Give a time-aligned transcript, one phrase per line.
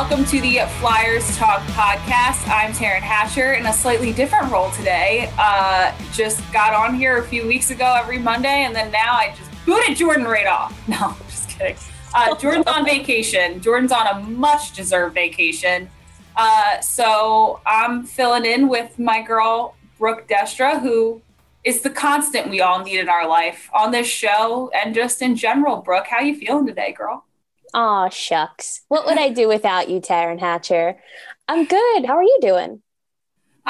[0.00, 2.46] Welcome to the Flyers Talk podcast.
[2.46, 5.28] I'm Taryn Hatcher in a slightly different role today.
[5.36, 9.34] Uh, just got on here a few weeks ago every Monday, and then now I
[9.36, 10.72] just booted Jordan right off.
[10.88, 11.74] No, I'm just kidding.
[12.14, 13.60] Uh, Jordan's on vacation.
[13.60, 15.90] Jordan's on a much deserved vacation.
[16.36, 21.20] Uh, so I'm filling in with my girl, Brooke Destra, who
[21.64, 25.34] is the constant we all need in our life on this show and just in
[25.34, 25.78] general.
[25.78, 27.24] Brooke, how you feeling today, girl?
[27.74, 28.82] Aw, shucks.
[28.88, 30.98] What would I do without you, Taryn Hatcher?
[31.48, 32.04] I'm good.
[32.06, 32.82] How are you doing?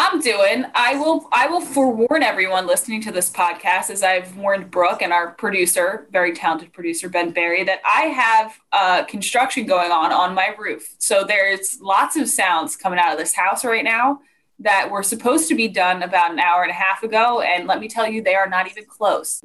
[0.01, 0.65] I'm doing.
[0.77, 5.13] I will I will forewarn everyone listening to this podcast, as I've warned Brooke and
[5.13, 10.37] our producer, very talented producer Ben Barry, that I have uh, construction going on on
[10.37, 10.95] my roof.
[10.99, 14.21] So there's lots of sounds coming out of this house right now
[14.61, 17.81] that were supposed to be done about an hour and a half ago, and let
[17.81, 19.43] me tell you, they are not even close.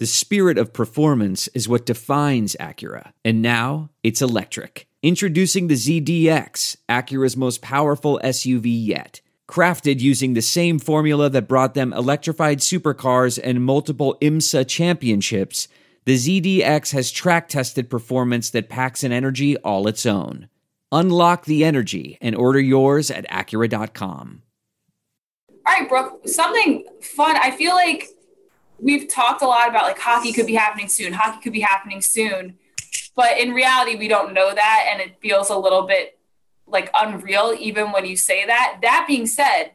[0.00, 4.88] The spirit of performance is what defines Acura, and now it's electric.
[5.02, 9.20] Introducing the ZDX, Acura's most powerful SUV yet.
[9.46, 15.68] Crafted using the same formula that brought them electrified supercars and multiple IMSA championships,
[16.06, 20.48] the ZDX has track tested performance that packs an energy all its own.
[20.90, 24.40] Unlock the energy and order yours at Acura.com.
[25.66, 27.36] All right, Brooke, something fun.
[27.36, 28.08] I feel like
[28.80, 32.00] we've talked a lot about like hockey could be happening soon, hockey could be happening
[32.00, 32.58] soon.
[33.16, 34.88] But in reality, we don't know that.
[34.90, 36.18] And it feels a little bit
[36.66, 38.78] like unreal, even when you say that.
[38.82, 39.72] That being said,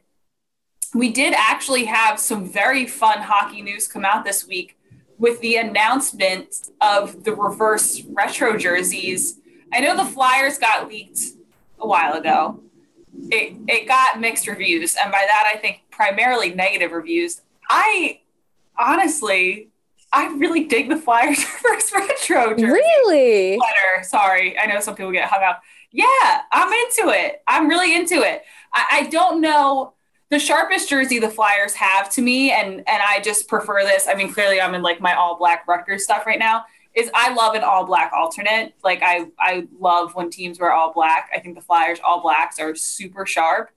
[0.93, 4.77] we did actually have some very fun hockey news come out this week
[5.17, 9.39] with the announcement of the reverse retro jerseys.
[9.73, 11.19] I know the Flyers got leaked
[11.79, 12.61] a while ago.
[13.31, 14.95] It, it got mixed reviews.
[14.95, 17.41] And by that, I think primarily negative reviews.
[17.69, 18.21] I
[18.77, 19.69] honestly,
[20.11, 22.65] I really dig the Flyers reverse retro jersey.
[22.65, 23.57] Really?
[23.57, 24.03] Sweater.
[24.03, 25.61] Sorry, I know some people get hung up.
[25.91, 27.41] Yeah, I'm into it.
[27.47, 28.43] I'm really into it.
[28.73, 29.93] I, I don't know
[30.29, 34.07] the sharpest jersey the Flyers have to me, and and I just prefer this.
[34.07, 36.65] I mean, clearly I'm in like my all black Rutgers stuff right now.
[36.93, 38.73] Is I love an all black alternate.
[38.83, 41.29] Like I I love when teams wear all black.
[41.33, 43.69] I think the Flyers all blacks are super sharp.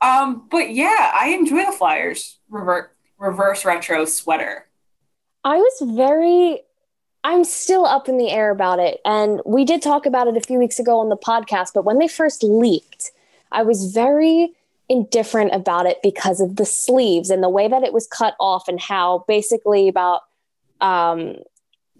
[0.00, 2.93] Um, but yeah, I enjoy the Flyers revert
[3.24, 4.66] reverse retro sweater.
[5.44, 6.60] I was very
[7.24, 9.00] I'm still up in the air about it.
[9.04, 11.98] And we did talk about it a few weeks ago on the podcast, but when
[11.98, 13.12] they first leaked,
[13.50, 14.52] I was very
[14.90, 18.68] indifferent about it because of the sleeves and the way that it was cut off
[18.68, 20.20] and how basically about
[20.82, 21.36] um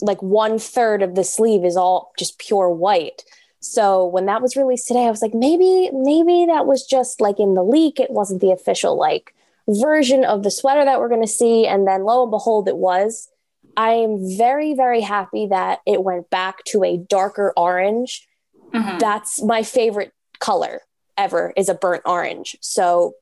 [0.02, 3.24] like one third of the sleeve is all just pure white.
[3.60, 7.40] So when that was released today, I was like, maybe, maybe that was just like
[7.40, 7.98] in the leak.
[7.98, 9.34] It wasn't the official like
[9.68, 11.66] version of the sweater that we're going to see.
[11.66, 13.28] And then lo and behold, it was.
[13.76, 18.26] I am very, very happy that it went back to a darker orange.
[18.72, 18.98] Mm-hmm.
[18.98, 20.82] That's my favorite color
[21.16, 22.56] ever is a burnt orange.
[22.60, 23.14] So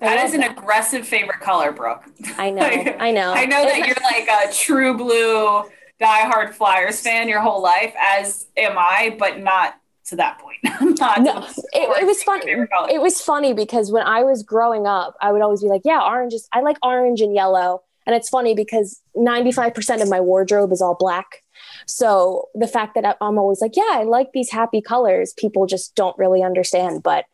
[0.00, 0.56] that is an that.
[0.58, 2.04] aggressive favorite color, Brooke.
[2.38, 2.62] I know.
[2.98, 3.32] I know.
[3.32, 5.64] I know that you're like a true blue
[6.00, 9.74] diehard Flyers fan your whole life, as am I, but not
[10.06, 10.58] to that point.
[10.64, 12.52] no, it, it was funny.
[12.90, 16.00] It was funny because when I was growing up, I would always be like, yeah,
[16.02, 17.82] orange is, I like orange and yellow.
[18.06, 21.42] And it's funny because 95% of my wardrobe is all black.
[21.86, 25.94] So the fact that I'm always like, yeah, I like these happy colors, people just
[25.94, 27.02] don't really understand.
[27.02, 27.24] But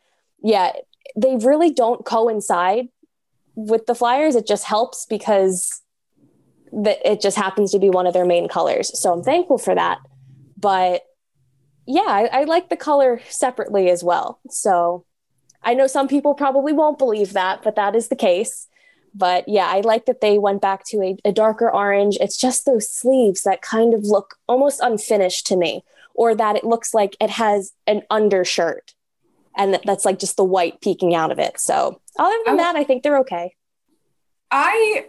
[0.43, 0.73] yeah,
[1.17, 2.87] they really don't coincide
[3.57, 4.37] with the Flyers.
[4.37, 5.83] It just helps because
[6.73, 8.97] that it just happens to be one of their main colors.
[8.99, 9.99] So I'm thankful for that.
[10.57, 11.03] But
[11.91, 14.39] yeah, I, I like the color separately as well.
[14.49, 15.05] So
[15.63, 18.69] I know some people probably won't believe that, but that is the case.
[19.13, 22.17] But yeah, I like that they went back to a, a, darker orange.
[22.21, 25.83] It's just those sleeves that kind of look almost unfinished to me,
[26.15, 28.95] or that it looks like it has an undershirt.
[29.57, 31.59] and that's like just the white peeking out of it.
[31.59, 33.57] So other than that, I think they're okay.
[34.53, 35.07] I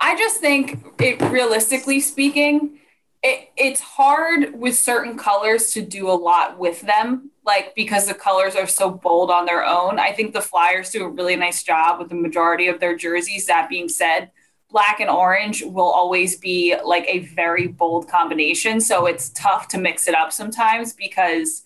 [0.00, 2.79] I just think it realistically speaking,
[3.22, 8.14] it, it's hard with certain colors to do a lot with them, like because the
[8.14, 9.98] colors are so bold on their own.
[9.98, 13.46] I think the Flyers do a really nice job with the majority of their jerseys.
[13.46, 14.30] That being said,
[14.70, 18.80] black and orange will always be like a very bold combination.
[18.80, 21.64] So it's tough to mix it up sometimes because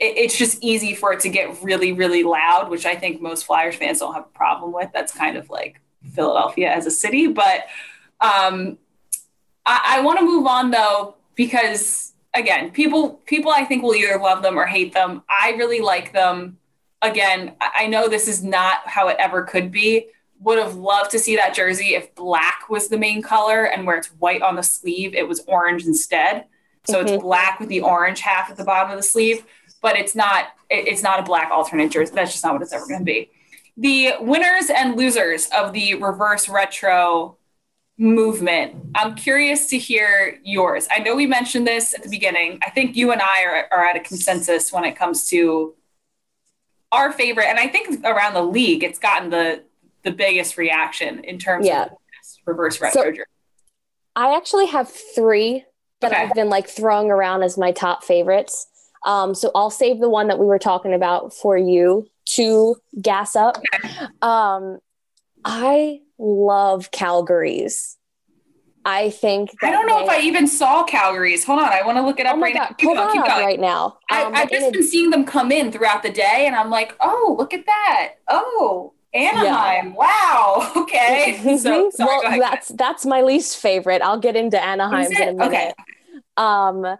[0.00, 3.46] it, it's just easy for it to get really, really loud, which I think most
[3.46, 4.88] Flyers fans don't have a problem with.
[4.92, 5.80] That's kind of like
[6.12, 7.28] Philadelphia as a city.
[7.28, 7.66] But
[8.20, 8.78] um,
[9.66, 14.18] I, I want to move on though, because again, people people I think will either
[14.18, 15.22] love them or hate them.
[15.28, 16.58] I really like them.
[17.02, 20.08] Again, I know this is not how it ever could be,
[20.40, 23.96] would have loved to see that jersey if black was the main color and where
[23.96, 26.46] it's white on the sleeve, it was orange instead.
[26.84, 27.14] So mm-hmm.
[27.14, 29.44] it's black with the orange half at the bottom of the sleeve,
[29.82, 32.12] but it's not it's not a black alternate jersey.
[32.14, 33.30] That's just not what it's ever going to be.
[33.76, 37.36] The winners and losers of the reverse retro
[38.00, 38.74] movement.
[38.94, 40.88] I'm curious to hear yours.
[40.90, 42.58] I know we mentioned this at the beginning.
[42.66, 45.74] I think you and I are, are at a consensus when it comes to
[46.92, 49.62] our favorite, and I think around the league, it's gotten the
[50.02, 51.84] the biggest reaction in terms yeah.
[51.84, 51.90] of
[52.46, 53.22] reverse retro so,
[54.16, 55.64] I actually have three
[56.00, 56.22] that okay.
[56.22, 58.66] I've been like throwing around as my top favorites.
[59.04, 63.36] Um, so I'll save the one that we were talking about for you to gas
[63.36, 63.58] up.
[63.74, 64.06] Okay.
[64.22, 64.78] Um,
[65.44, 67.96] I love Calgary's.
[68.84, 71.44] I think I don't know they, if I even saw Calgary's.
[71.44, 72.76] Hold on, I want to look it up oh right God, now.
[72.78, 73.44] Keep going, keep going.
[73.44, 73.98] right now.
[74.10, 76.96] Um, I, have just been seeing them come in throughout the day, and I'm like,
[77.00, 78.14] oh, look at that.
[78.28, 79.88] Oh, Anaheim.
[79.88, 79.92] Yeah.
[79.94, 80.72] Wow.
[80.76, 81.40] Okay.
[81.58, 84.02] So sorry, well, that's that's my least favorite.
[84.02, 85.46] I'll get into Anaheim's in a minute.
[85.46, 85.72] Okay.
[86.36, 86.96] Um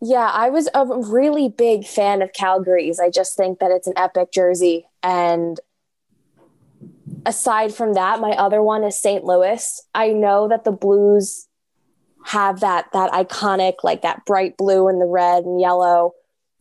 [0.00, 3.00] yeah, I was a really big fan of Calgary's.
[3.00, 4.86] I just think that it's an epic jersey.
[5.02, 5.58] And
[7.26, 9.24] aside from that, my other one is St.
[9.24, 9.82] Louis.
[9.94, 11.46] I know that the Blues
[12.24, 16.12] have that that iconic, like that bright blue and the red and yellow.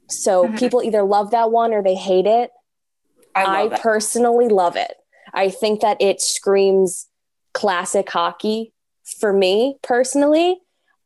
[0.09, 0.57] So mm-hmm.
[0.57, 2.51] people either love that one or they hate it.
[3.33, 4.93] I, I personally love it.
[5.33, 7.07] I think that it screams
[7.53, 8.73] classic hockey
[9.03, 10.59] for me personally.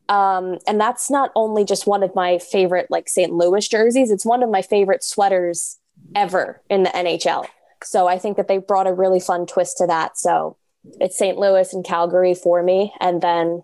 [0.09, 3.31] Um, and that's not only just one of my favorite like St.
[3.31, 5.77] Louis jerseys, it's one of my favorite sweaters
[6.15, 7.47] ever in the NHL.
[7.83, 10.17] So I think that they brought a really fun twist to that.
[10.17, 10.57] So
[10.99, 11.37] it's St.
[11.37, 12.93] Louis and Calgary for me.
[12.99, 13.63] And then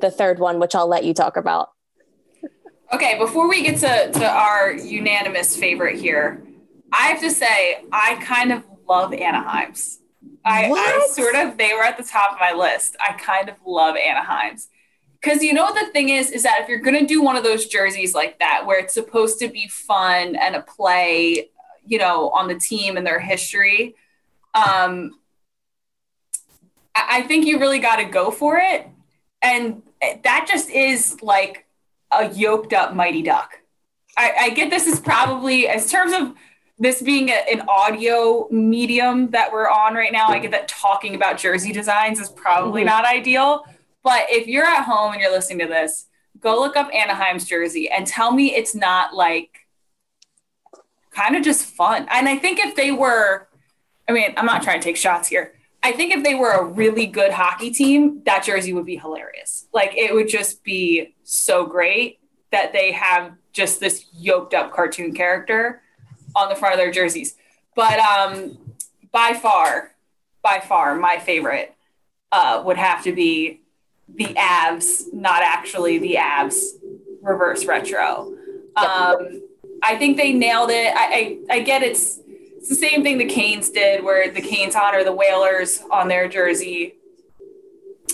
[0.00, 1.70] the third one, which I'll let you talk about.
[2.92, 6.42] Okay, before we get to, to our unanimous favorite here,
[6.92, 10.00] I have to say, I kind of love Anaheim's.
[10.44, 12.96] I, I, sort of they were at the top of my list.
[12.98, 14.68] I kind of love Anaheim's.
[15.20, 17.42] Cause you know what the thing is, is that if you're gonna do one of
[17.42, 21.50] those jerseys like that, where it's supposed to be fun and a play,
[21.88, 23.96] you know, on the team and their history,
[24.54, 25.18] um,
[26.94, 28.86] I, think you really got to go for it.
[29.42, 31.66] And that just is like
[32.12, 33.60] a yoked up Mighty Duck.
[34.16, 36.34] I, I get this is probably, as terms of
[36.78, 41.14] this being a, an audio medium that we're on right now, I get that talking
[41.14, 42.88] about jersey designs is probably mm-hmm.
[42.88, 43.64] not ideal.
[44.02, 46.06] But if you're at home and you're listening to this,
[46.40, 49.67] go look up Anaheim's jersey and tell me it's not like
[51.18, 52.06] kind of just fun.
[52.10, 53.48] And I think if they were,
[54.08, 55.54] I mean, I'm not trying to take shots here.
[55.82, 59.66] I think if they were a really good hockey team, that jersey would be hilarious.
[59.72, 62.20] Like it would just be so great
[62.52, 65.82] that they have just this yoked up cartoon character
[66.36, 67.36] on the front of their jerseys.
[67.74, 68.58] But um,
[69.10, 69.94] by far,
[70.42, 71.74] by far, my favorite
[72.30, 73.60] uh, would have to be
[74.08, 76.62] the Avs, not actually the Avs
[77.22, 78.34] reverse retro.
[78.76, 79.42] Um,
[79.82, 80.92] I think they nailed it.
[80.94, 82.18] I, I, I get it's,
[82.56, 86.28] it's the same thing the Canes did, where the Canes honor the Whalers on their
[86.28, 86.94] jersey.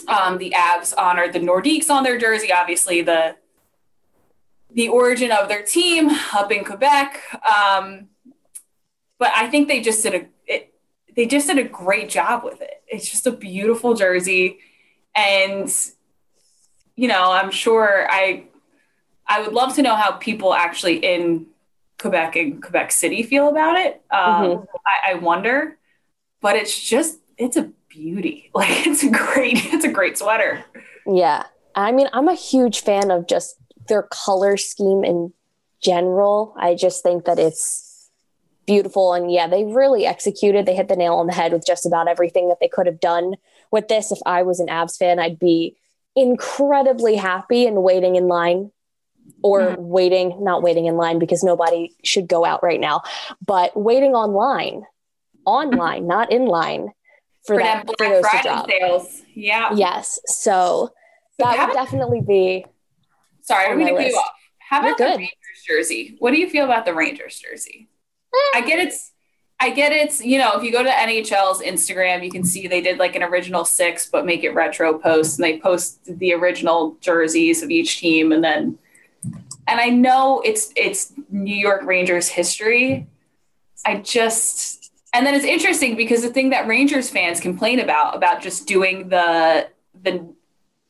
[0.08, 2.52] Um, the Avs honored the Nordiques on their jersey.
[2.52, 3.36] Obviously, the
[4.72, 7.20] the origin of their team up in Quebec.
[7.32, 8.08] Um,
[9.18, 10.74] but I think they just did a it,
[11.16, 12.82] they just did a great job with it.
[12.86, 14.58] It's just a beautiful jersey,
[15.14, 15.72] and
[16.96, 18.44] you know, I'm sure I
[19.26, 21.46] I would love to know how people actually in
[21.98, 24.02] Quebec and Quebec City feel about it.
[24.10, 24.64] Um, mm-hmm.
[24.86, 25.78] I, I wonder,
[26.40, 28.50] but it's just it's a beauty.
[28.54, 30.64] Like it's a great it's a great sweater.
[31.06, 33.56] Yeah, I mean, I'm a huge fan of just
[33.88, 35.32] their color scheme in
[35.80, 36.54] general.
[36.58, 38.10] I just think that it's
[38.66, 39.12] beautiful.
[39.12, 40.66] And yeah, they really executed.
[40.66, 43.00] They hit the nail on the head with just about everything that they could have
[43.00, 43.34] done
[43.70, 44.10] with this.
[44.10, 45.76] If I was an Avs fan, I'd be
[46.16, 48.70] incredibly happy and waiting in line
[49.42, 49.82] or mm-hmm.
[49.82, 53.02] waiting, not waiting in line because nobody should go out right now,
[53.44, 54.84] but waiting online,
[55.44, 56.88] online, not in line
[57.46, 58.78] for, for that for those Friday.
[58.80, 59.22] Sales.
[59.34, 59.74] Yeah.
[59.74, 60.18] Yes.
[60.26, 60.90] So, so
[61.38, 62.64] that would definitely be.
[63.42, 64.32] Sorry, I'm going to you off.
[64.58, 65.30] How about the Rangers
[65.66, 66.16] jersey?
[66.18, 67.88] What do you feel about the Rangers jersey?
[68.54, 69.12] I get it's
[69.60, 72.80] I get it's, you know, if you go to NHL's Instagram, you can see they
[72.80, 76.96] did like an original six, but make it retro post and they post the original
[77.00, 78.78] jerseys of each team and then
[79.66, 83.06] and I know it's it's New York Rangers history.
[83.86, 88.42] I just and then it's interesting because the thing that Rangers fans complain about about
[88.42, 89.68] just doing the
[90.02, 90.34] the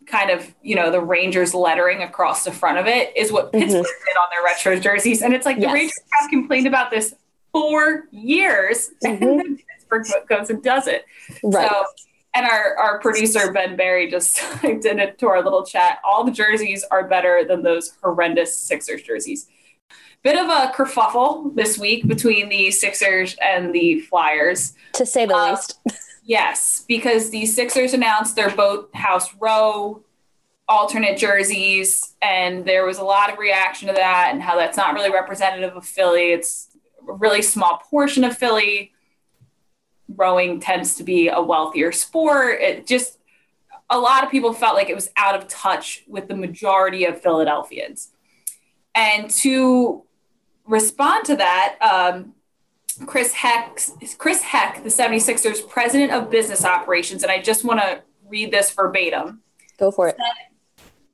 [0.06, 3.60] kind of you know the Rangers lettering across the front of it is what mm-hmm.
[3.60, 4.04] Pittsburgh mm-hmm.
[4.06, 5.70] did on their retro jerseys, and it's like yes.
[5.70, 7.14] the Rangers have complained about this
[7.52, 9.22] for years, mm-hmm.
[9.22, 11.04] and then Pittsburgh goes and does it.
[11.42, 11.68] Right.
[11.68, 11.84] So,
[12.34, 16.00] and our, our producer Ben Barry just typed in it to our little chat.
[16.04, 19.46] All the jerseys are better than those horrendous Sixers jerseys.
[20.22, 25.34] Bit of a kerfuffle this week between the Sixers and the Flyers, to say the
[25.34, 25.78] uh, least.
[26.24, 30.02] yes, because the Sixers announced their Boathouse Row
[30.66, 34.94] alternate jerseys, and there was a lot of reaction to that, and how that's not
[34.94, 36.32] really representative of Philly.
[36.32, 36.70] It's
[37.06, 38.93] a really small portion of Philly.
[40.08, 42.60] Rowing tends to be a wealthier sport.
[42.60, 43.18] It just
[43.90, 47.20] a lot of people felt like it was out of touch with the majority of
[47.20, 48.10] Philadelphians.
[48.94, 50.02] And to
[50.66, 52.34] respond to that, um,
[53.06, 53.80] Chris Heck,
[54.18, 58.70] Chris Heck, the 76ers president of business operations, and I just want to read this
[58.70, 59.42] verbatim.
[59.78, 60.16] Go for it.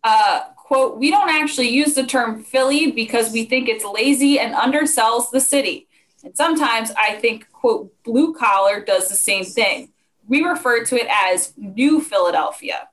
[0.05, 4.55] Uh, quote, we don't actually use the term Philly because we think it's lazy and
[4.55, 5.89] undersells the city.
[6.23, 9.93] And sometimes I think, quote, blue collar does the same thing.
[10.29, 12.89] We refer to it as New Philadelphia.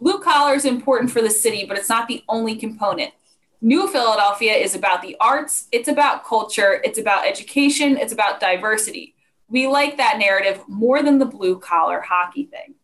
[0.00, 3.12] Blue collar is important for the city, but it's not the only component.
[3.60, 9.14] New Philadelphia is about the arts, it's about culture, it's about education, it's about diversity.
[9.48, 12.76] We like that narrative more than the blue collar hockey thing.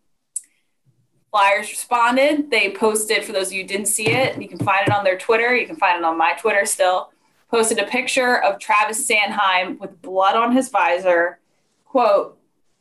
[1.31, 2.51] Flyers responded.
[2.51, 5.19] They posted, for those of you didn't see it, you can find it on their
[5.19, 5.55] Twitter.
[5.55, 7.13] You can find it on my Twitter still.
[7.51, 11.39] Posted a picture of Travis Sanheim with blood on his visor.
[11.85, 12.39] Quote,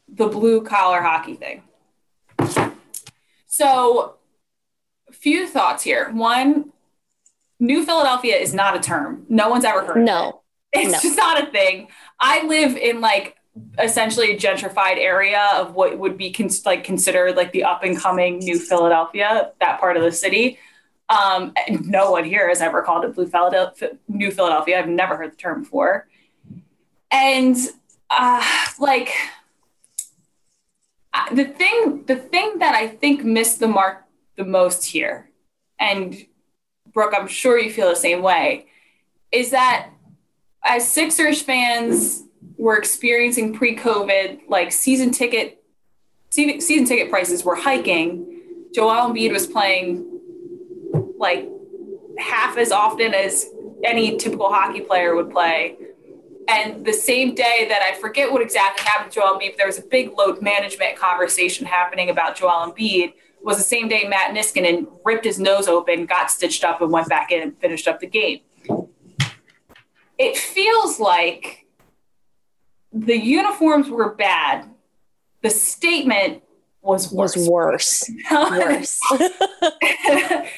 [0.07, 1.63] the blue collar hockey thing.
[3.45, 4.15] So,
[5.07, 6.10] a few thoughts here.
[6.12, 6.74] One,
[7.60, 9.25] New Philadelphia is not a term.
[9.29, 10.41] No one's ever heard no.
[10.74, 10.79] it.
[10.79, 11.00] It's no.
[11.00, 11.88] just not a thing.
[12.19, 13.38] I live in like
[13.79, 17.98] essentially a gentrified area of what would be cons- like considered like the up and
[17.98, 20.60] coming New Philadelphia, that part of the city.
[21.09, 24.79] Um, no one here has ever called it Blue Philadelphia, New Philadelphia.
[24.79, 26.07] I've never heard the term before.
[27.12, 27.55] And
[28.09, 28.43] uh,
[28.79, 29.12] like
[31.33, 34.03] the thing, the thing that I think missed the mark
[34.35, 35.29] the most here,
[35.79, 36.15] and
[36.91, 38.67] Brooke, I'm sure you feel the same way,
[39.31, 39.89] is that
[40.63, 42.24] as Sixers fans,
[42.57, 45.62] were experiencing pre-COVID, like season ticket
[46.29, 48.41] season ticket prices were hiking.
[48.74, 50.14] Joel Embiid was playing
[51.17, 51.50] like
[52.17, 53.48] half as often as
[53.84, 55.77] any typical hockey player would play.
[56.48, 59.79] And the same day that I forget what exactly happened to Joel Embiid, there was
[59.79, 63.13] a big load management conversation happening about Joel Embiid.
[63.41, 67.07] Was the same day Matt Niskanen ripped his nose open, got stitched up, and went
[67.10, 68.39] back in and finished up the game.
[70.17, 71.65] It feels like
[72.91, 74.69] the uniforms were bad.
[75.41, 76.41] The statement
[76.86, 77.36] was worse.
[77.36, 78.10] Was worse.
[78.32, 79.00] worse.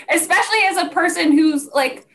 [0.09, 2.07] Especially as a person who's like,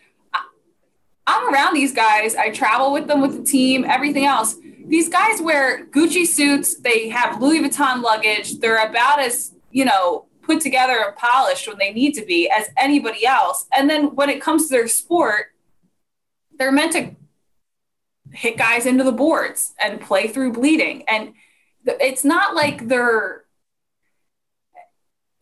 [1.27, 2.35] I'm around these guys.
[2.35, 4.57] I travel with them with the team, everything else.
[4.87, 6.81] These guys wear Gucci suits.
[6.81, 8.59] They have Louis Vuitton luggage.
[8.59, 12.69] They're about as, you know, put together and polished when they need to be as
[12.77, 13.67] anybody else.
[13.73, 15.47] And then when it comes to their sport,
[16.59, 17.15] they're meant to
[18.33, 21.05] hit guys into the boards and play through bleeding.
[21.09, 21.35] And
[21.87, 23.42] it's not like they're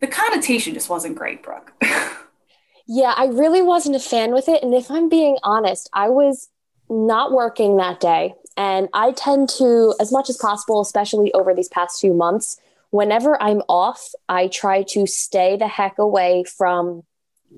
[0.00, 1.72] the connotation just wasn't great, Brooke.
[2.86, 4.62] yeah, I really wasn't a fan with it.
[4.62, 6.48] And if I'm being honest, I was
[6.88, 8.34] not working that day.
[8.56, 13.40] And I tend to, as much as possible, especially over these past few months, whenever
[13.42, 17.04] I'm off, I try to stay the heck away from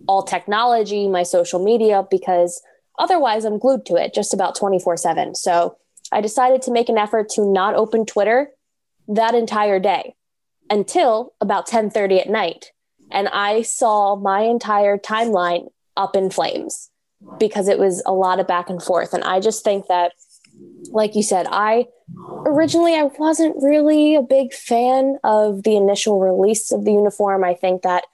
[0.07, 2.63] all technology, my social media, because
[2.99, 5.35] Otherwise, I'm glued to it just about 24 7.
[5.35, 5.77] So
[6.11, 8.51] I decided to make an effort to not open Twitter
[9.09, 10.15] that entire day
[10.73, 12.73] until about 10:30 at night.
[13.11, 16.89] And I saw my entire timeline up in flames
[17.39, 19.13] because it was a lot of back and forth.
[19.13, 20.13] And I just think that,
[20.91, 21.89] like you said, I
[22.47, 27.45] originally I wasn't really a big fan of the initial release of the uniform.
[27.45, 28.05] I think that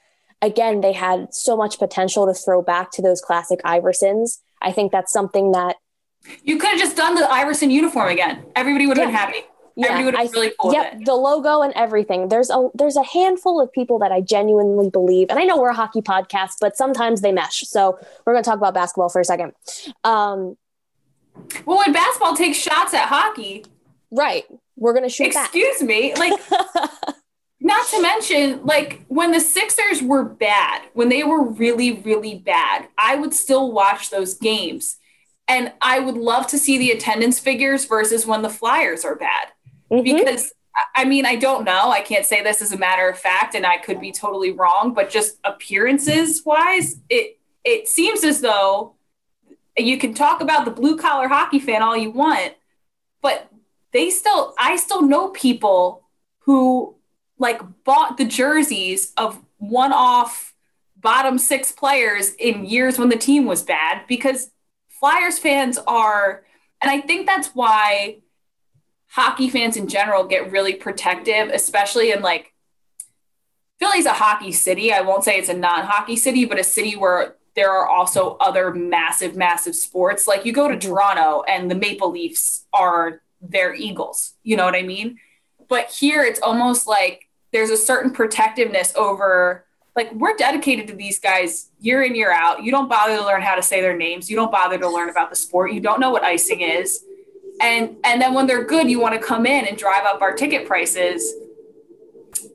[0.43, 4.39] again, they had so much potential to throw back to those classic Iversons.
[4.61, 5.77] I think that's something that
[6.43, 8.45] you could have just done the Iverson uniform again.
[8.57, 9.27] Everybody would have yeah.
[9.27, 9.47] been happy.
[9.79, 10.73] Yeah, have really cool.
[10.73, 12.29] Yep, the logo and everything.
[12.29, 15.71] There's a there's a handful of people that I genuinely believe, and I know we're
[15.71, 17.61] a hockey podcast, but sometimes they mesh.
[17.61, 19.53] So we're going to talk about basketball for a second.
[20.03, 20.57] Um,
[21.65, 23.67] well, when basketball takes shots at hockey,
[24.11, 24.45] right?
[24.77, 25.29] We're going to shoot.
[25.29, 25.89] Excuse back.
[25.89, 26.33] me, like.
[27.61, 32.89] not to mention, like when the Sixers were bad, when they were really, really bad,
[32.97, 34.97] I would still watch those games.
[35.49, 39.49] And I would love to see the attendance figures versus when the Flyers are bad.
[39.91, 40.17] Mm-hmm.
[40.17, 40.53] Because
[40.95, 41.91] I mean, I don't know.
[41.91, 44.95] I can't say this as a matter of fact, and I could be totally wrong,
[44.95, 48.95] but just appearances wise, it it seems as though
[49.77, 52.55] you can talk about the blue collar hockey fan all you want,
[53.23, 53.49] but
[53.93, 56.05] they still I still know people
[56.41, 56.97] who
[57.39, 60.55] like bought the jerseys of one off
[60.97, 64.51] bottom six players in years when the team was bad because
[64.89, 66.45] Flyers fans are,
[66.83, 68.19] and I think that's why
[69.09, 72.53] hockey fans in general get really protective, especially in like
[73.79, 74.93] Philly's a hockey city.
[74.93, 78.37] I won't say it's a non hockey city, but a city where there are also
[78.41, 80.27] other massive, massive sports.
[80.27, 80.89] Like you go to mm-hmm.
[80.89, 84.35] Toronto and the Maple Leafs are their Eagles.
[84.43, 85.19] You know what I mean?
[85.69, 89.65] But here it's almost like there's a certain protectiveness over
[89.97, 93.43] like we're dedicated to these guys year in year out you don't bother to learn
[93.43, 95.99] how to say their names you don't bother to learn about the sport you don't
[95.99, 97.05] know what icing is
[97.61, 100.33] and and then when they're good you want to come in and drive up our
[100.33, 101.35] ticket prices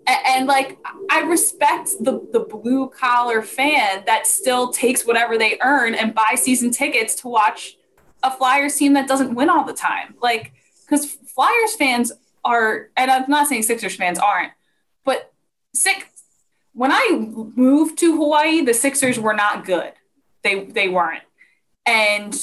[0.08, 0.78] and, and like
[1.10, 6.36] i respect the the blue collar fan that still takes whatever they earn and buy
[6.36, 7.78] season tickets to watch
[8.24, 10.54] a flyers team that doesn't win all the time like
[10.86, 12.12] because flyers fans
[12.46, 14.52] are and i'm not saying sixers fans aren't
[15.04, 15.34] but
[15.74, 16.06] six
[16.74, 19.94] when I moved to Hawaii, the Sixers were not good.
[20.44, 21.24] They they weren't.
[21.86, 22.36] And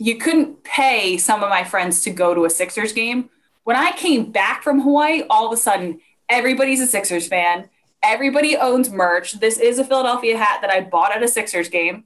[0.00, 3.28] you couldn't pay some of my friends to go to a Sixers game.
[3.64, 7.68] When I came back from Hawaii, all of a sudden everybody's a Sixers fan.
[8.02, 9.34] Everybody owns merch.
[9.34, 12.04] This is a Philadelphia hat that I bought at a Sixers game.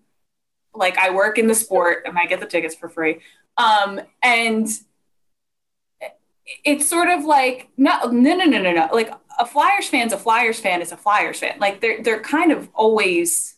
[0.75, 3.21] Like I work in the sport and I get the tickets for free.
[3.57, 4.66] Um, and
[6.64, 10.19] it's sort of like no no no no no no like a Flyers fan's a
[10.19, 11.59] Flyers fan is a Flyers fan.
[11.61, 13.55] Like they're they're kind of always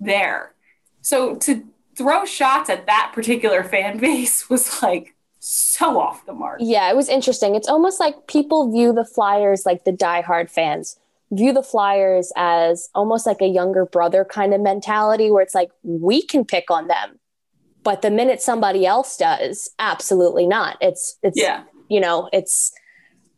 [0.00, 0.54] there.
[1.02, 1.64] So to
[2.00, 6.58] throw shots at that particular fan base was like so off the mark.
[6.62, 7.54] Yeah, it was interesting.
[7.54, 10.98] It's almost like people view the Flyers like the diehard fans
[11.32, 15.70] view the Flyers as almost like a younger brother kind of mentality where it's like
[15.82, 17.18] we can pick on them.
[17.82, 20.76] But the minute somebody else does, absolutely not.
[20.80, 21.64] It's it's yeah.
[21.88, 22.72] you know, it's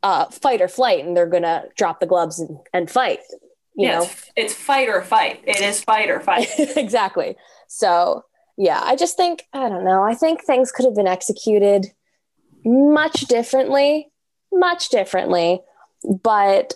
[0.02, 3.20] uh, fight or flight and they're going to drop the gloves and, and fight.
[3.76, 5.44] You yeah, know, it's, it's fight or fight.
[5.46, 6.48] It is fight or fight.
[6.58, 7.36] exactly.
[7.68, 8.24] So,
[8.56, 11.86] yeah, I just think, I don't know, I think things could have been executed
[12.64, 14.10] much differently,
[14.52, 15.62] much differently.
[16.04, 16.74] But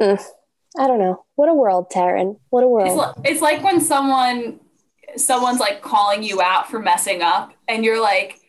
[0.00, 0.22] mm,
[0.78, 1.24] I don't know.
[1.36, 2.38] What a world, Taryn.
[2.50, 3.14] What a world.
[3.18, 4.60] It's, it's like when someone
[5.16, 8.40] someone's like calling you out for messing up and you're like,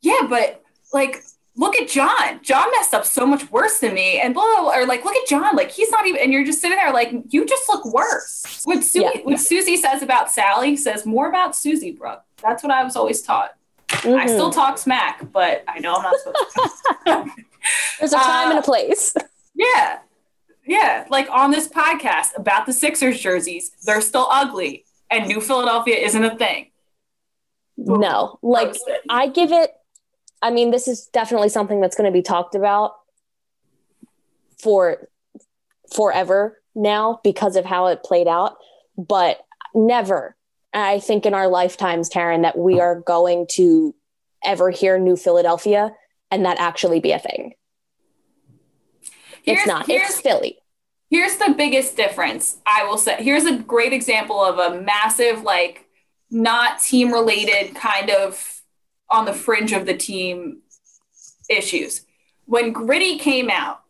[0.00, 1.22] yeah, but like
[1.56, 2.40] look at John.
[2.42, 4.20] John messed up so much worse than me.
[4.20, 5.56] And blah, blah, blah, or like, look at John.
[5.56, 8.62] Like he's not even, and you're just sitting there like, you just look worse.
[8.64, 9.20] What, Su- yeah.
[9.22, 12.22] what Susie says about Sally says more about Susie, Brooke.
[12.42, 13.54] That's what I was always taught.
[13.88, 14.18] Mm-hmm.
[14.18, 17.42] I still talk smack, but I know I'm not supposed to.
[18.00, 19.14] There's a time uh, and a uh, place.
[19.54, 19.98] Yeah.
[20.66, 21.06] Yeah.
[21.10, 26.24] Like on this podcast about the Sixers jerseys, they're still ugly and New Philadelphia isn't
[26.24, 26.70] a thing.
[27.76, 28.74] No, like
[29.08, 29.70] I give it
[30.42, 32.94] I mean, this is definitely something that's going to be talked about
[34.60, 35.08] for
[35.94, 38.56] forever now because of how it played out.
[38.98, 39.38] But
[39.74, 40.36] never,
[40.74, 43.94] I think, in our lifetimes, Taryn, that we are going to
[44.44, 45.92] ever hear New Philadelphia
[46.30, 47.54] and that actually be a thing.
[49.42, 49.88] Here's, it's not.
[49.88, 50.58] It's Philly.
[51.10, 52.58] Here's the biggest difference.
[52.66, 53.22] I will say.
[53.22, 55.86] Here's a great example of a massive, like,
[56.30, 58.61] not team related kind of
[59.12, 60.62] on the fringe of the team
[61.48, 62.06] issues.
[62.46, 63.82] When Gritty came out,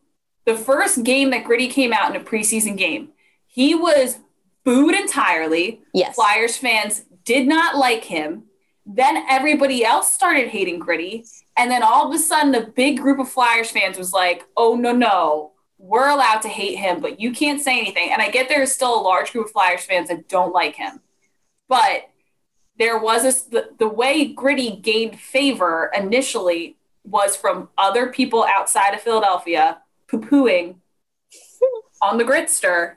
[0.45, 3.11] the first game that Gritty came out in a preseason game,
[3.47, 4.19] he was
[4.65, 5.81] booed entirely.
[5.95, 6.15] Yes.
[6.15, 8.45] Flyers fans did not like him.
[8.85, 11.25] Then everybody else started hating Gritty.
[11.57, 14.75] And then all of a sudden, a big group of Flyers fans was like, oh,
[14.75, 18.11] no, no, we're allowed to hate him, but you can't say anything.
[18.13, 20.77] And I get there is still a large group of Flyers fans that don't like
[20.77, 21.01] him.
[21.69, 22.09] But
[22.83, 28.93] there was a, the, the way Gritty gained favor initially was from other people outside
[28.93, 30.75] of Philadelphia poo pooing
[32.03, 32.95] on the Gritster.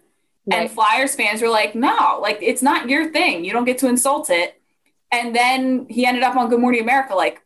[0.47, 0.61] Right.
[0.61, 3.45] And Flyers fans were like, no, like it's not your thing.
[3.45, 4.59] You don't get to insult it.
[5.11, 7.43] And then he ended up on Good Morning America like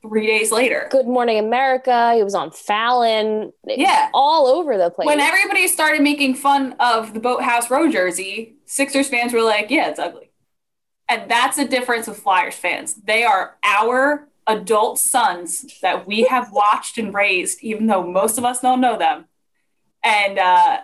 [0.00, 0.86] three days later.
[0.92, 2.14] Good Morning America.
[2.14, 3.52] He was on Fallon.
[3.66, 4.10] Yeah.
[4.14, 5.06] All over the place.
[5.06, 9.88] When everybody started making fun of the Boathouse Row jersey, Sixers fans were like, yeah,
[9.88, 10.27] it's ugly.
[11.08, 12.94] And that's the difference with Flyers fans.
[12.94, 18.44] They are our adult sons that we have watched and raised, even though most of
[18.44, 19.26] us don't know them.
[20.04, 20.80] And uh,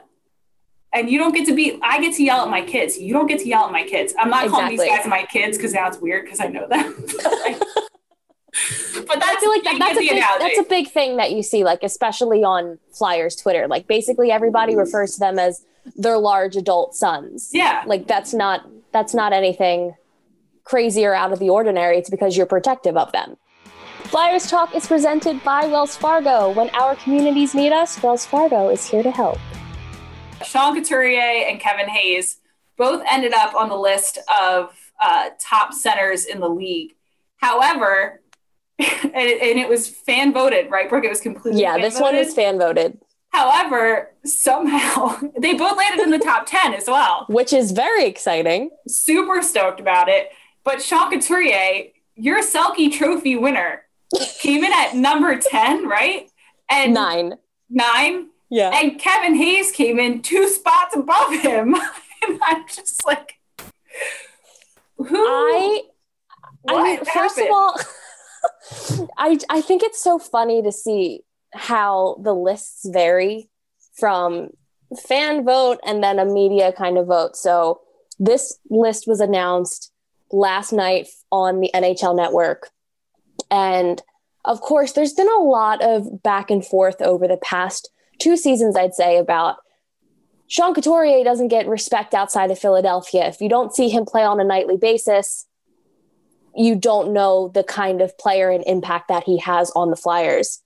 [0.93, 2.99] and you don't get to be i get to yell at my kids.
[2.99, 4.15] You don't get to yell at my kids.
[4.19, 4.77] I'm not exactly.
[4.77, 6.95] calling these guys my kids because now it's weird because i know them.
[8.95, 11.43] But that's, I feel like that, that's, a big, that's a big thing that you
[11.43, 13.67] see like especially on flyers twitter.
[13.67, 15.65] Like basically everybody refers to them as
[15.97, 17.51] their large adult sons.
[17.53, 17.83] Yeah.
[17.85, 19.97] Like that's not that's not anything
[20.65, 23.37] crazy or out of the ordinary it's because you're protective of them
[24.05, 26.51] Flyers Talk is presented by Wells Fargo.
[26.51, 29.39] When our communities need us, Wells Fargo is here to help.
[30.45, 32.39] Sean Couturier and Kevin Hayes
[32.77, 34.71] both ended up on the list of
[35.03, 36.93] uh, top centers in the league.
[37.39, 38.21] However,
[38.79, 41.05] and, it, and, it, was fan voted, right, Brooke?
[41.05, 41.79] It was completely yeah.
[41.79, 42.99] This one was fan voted.
[43.31, 48.71] However, somehow they both landed in the top ten as well, which is very exciting.
[48.87, 50.29] Super stoked about it.
[50.65, 53.83] But Sean Couturier, your Selke Trophy winner,
[54.39, 56.29] came in at number ten, right?
[56.71, 57.35] And nine,
[57.69, 58.29] nine.
[58.51, 58.71] Yeah.
[58.75, 61.75] And Kevin Hayes came in two spots above him.
[62.27, 63.39] and I'm just like,
[64.97, 65.17] who?
[65.17, 65.83] I,
[66.69, 67.77] I mean, first of all,
[69.19, 71.23] I, I think it's so funny to see
[71.53, 73.51] how the lists vary
[73.95, 74.51] from
[75.07, 77.37] fan vote and then a media kind of vote.
[77.37, 77.81] So
[78.19, 79.91] this list was announced
[80.35, 82.71] last night on the NHL network.
[83.51, 84.03] And
[84.45, 88.77] of course, there's been a lot of back and forth over the past two seasons,
[88.77, 89.57] I'd say, about
[90.47, 93.27] Sean Couturier doesn't get respect outside of Philadelphia.
[93.27, 95.47] If you don't see him play on a nightly basis,
[96.55, 100.61] you don't know the kind of player and impact that he has on the Flyers.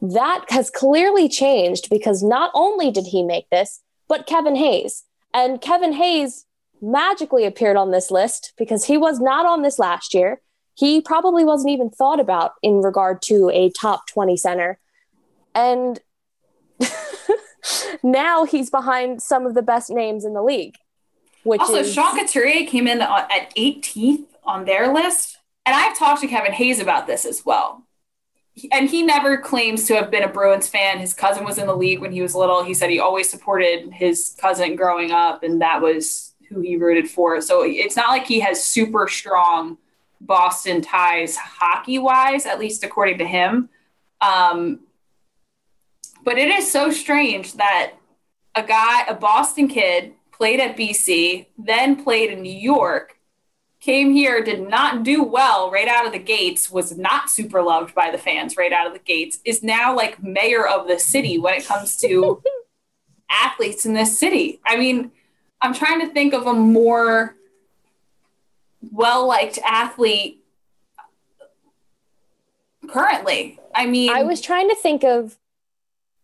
[0.00, 5.04] That has clearly changed because not only did he make this, but Kevin Hayes.
[5.34, 6.46] And Kevin Hayes
[6.82, 10.42] magically appeared on this list because he was not on this last year.
[10.74, 14.78] He probably wasn't even thought about in regard to a top 20 center.
[15.54, 16.00] And
[18.02, 20.76] now he's behind some of the best names in the league.
[21.44, 21.92] Which also, is...
[21.92, 26.80] Sean Couturier came in at 18th on their list, and I've talked to Kevin Hayes
[26.80, 27.84] about this as well.
[28.70, 30.98] And he never claims to have been a Bruins fan.
[30.98, 32.62] His cousin was in the league when he was little.
[32.62, 37.08] He said he always supported his cousin growing up, and that was who he rooted
[37.08, 37.40] for.
[37.40, 39.78] So it's not like he has super strong
[40.20, 43.68] Boston ties hockey wise, at least according to him.
[44.20, 44.80] Um,
[46.24, 47.94] but it is so strange that
[48.54, 53.18] a guy, a Boston kid, played at BC, then played in New York,
[53.80, 57.94] came here, did not do well right out of the gates, was not super loved
[57.94, 61.38] by the fans right out of the gates, is now like mayor of the city
[61.38, 62.42] when it comes to
[63.30, 64.60] athletes in this city.
[64.64, 65.10] I mean,
[65.62, 67.36] I'm trying to think of a more
[68.90, 70.42] well liked athlete
[72.88, 73.58] currently.
[73.74, 75.38] I mean, I was trying to think of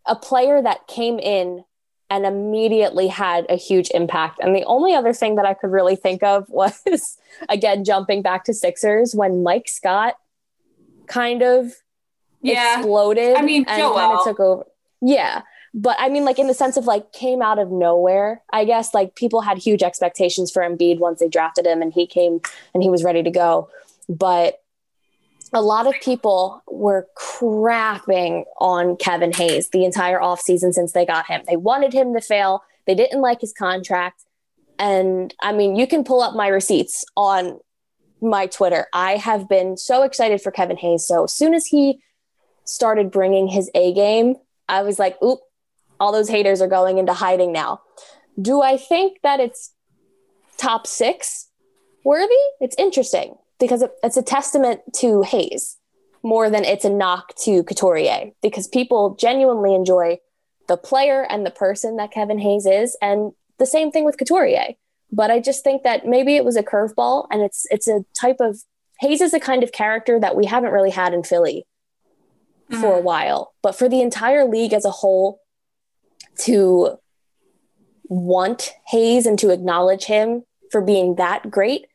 [0.07, 1.65] a player that came in
[2.11, 4.41] and immediately had a huge impact.
[4.43, 8.45] And the only other thing that I could really think of was, again, jumping back
[8.45, 10.15] to Sixers when Mike Scott
[11.07, 11.73] kind of
[12.43, 12.79] yeah.
[12.79, 13.37] exploded.
[13.37, 14.65] I mean, and kind of took over.
[15.01, 15.43] Yeah.
[15.81, 18.93] But I mean, like in the sense of like came out of nowhere, I guess
[18.93, 22.41] like people had huge expectations for Embiid once they drafted him and he came
[22.75, 23.71] and he was ready to go.
[24.09, 24.61] But
[25.53, 31.27] a lot of people were crapping on Kevin Hayes the entire offseason since they got
[31.27, 31.43] him.
[31.47, 32.65] They wanted him to fail.
[32.89, 34.25] They didn't like his contract.
[34.81, 37.61] And I mean, you can pull up my receipts on
[38.21, 38.89] my Twitter.
[38.93, 41.07] I have been so excited for Kevin Hayes.
[41.07, 42.01] So as soon as he
[42.65, 44.35] started bringing his A game,
[44.69, 45.39] I was like, oop,
[46.01, 47.81] all those haters are going into hiding now.
[48.41, 49.73] Do I think that it's
[50.57, 51.49] top six
[52.05, 52.35] worthy?
[52.61, 55.77] It's interesting because it, it's a testament to Hayes
[56.23, 60.19] more than it's a knock to Couturier because people genuinely enjoy
[60.69, 64.75] the player and the person that Kevin Hayes is, and the same thing with Couturier.
[65.11, 68.37] But I just think that maybe it was a curveball, and it's it's a type
[68.41, 68.59] of
[69.01, 71.67] Hayes is a kind of character that we haven't really had in Philly
[72.69, 73.03] for a mm.
[73.03, 73.55] while.
[73.63, 75.41] But for the entire league as a whole,
[76.39, 76.99] to
[78.05, 81.87] want Hayes and to acknowledge him for being that great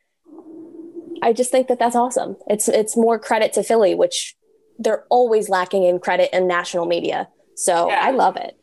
[1.23, 2.35] I just think that that's awesome.
[2.47, 4.35] It's it's more credit to Philly, which
[4.77, 7.29] they're always lacking in credit in national media.
[7.55, 8.01] So yeah.
[8.03, 8.57] I love it.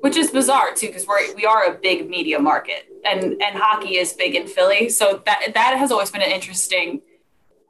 [0.00, 3.96] which is bizarre too because we're we are a big media market and and hockey
[3.96, 7.02] is big in Philly so that that has always been an interesting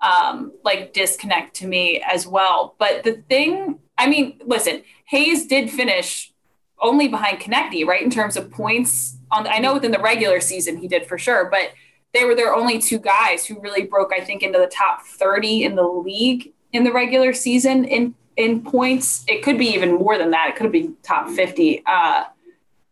[0.02, 5.70] um like disconnect to me as well but the thing I mean listen Hayes did
[5.70, 6.32] finish
[6.80, 10.76] only behind Konecny right in terms of points on I know within the regular season
[10.76, 11.72] he did for sure but
[12.12, 15.64] they were their only two guys who really broke I think into the top 30
[15.64, 19.24] in the league in the regular season in in points.
[19.26, 20.50] It could be even more than that.
[20.50, 21.82] It could be top 50.
[21.86, 22.24] Uh,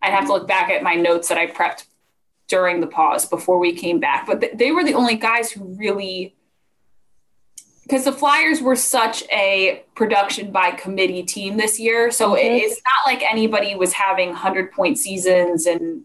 [0.02, 1.84] I'd have to look back at my notes that I prepped
[2.48, 4.26] during the pause before we came back.
[4.26, 6.34] But th- they were the only guys who really,
[7.84, 12.10] because the Flyers were such a production by committee team this year.
[12.10, 12.38] So mm-hmm.
[12.38, 15.66] it, it's not like anybody was having 100 point seasons.
[15.66, 16.02] And,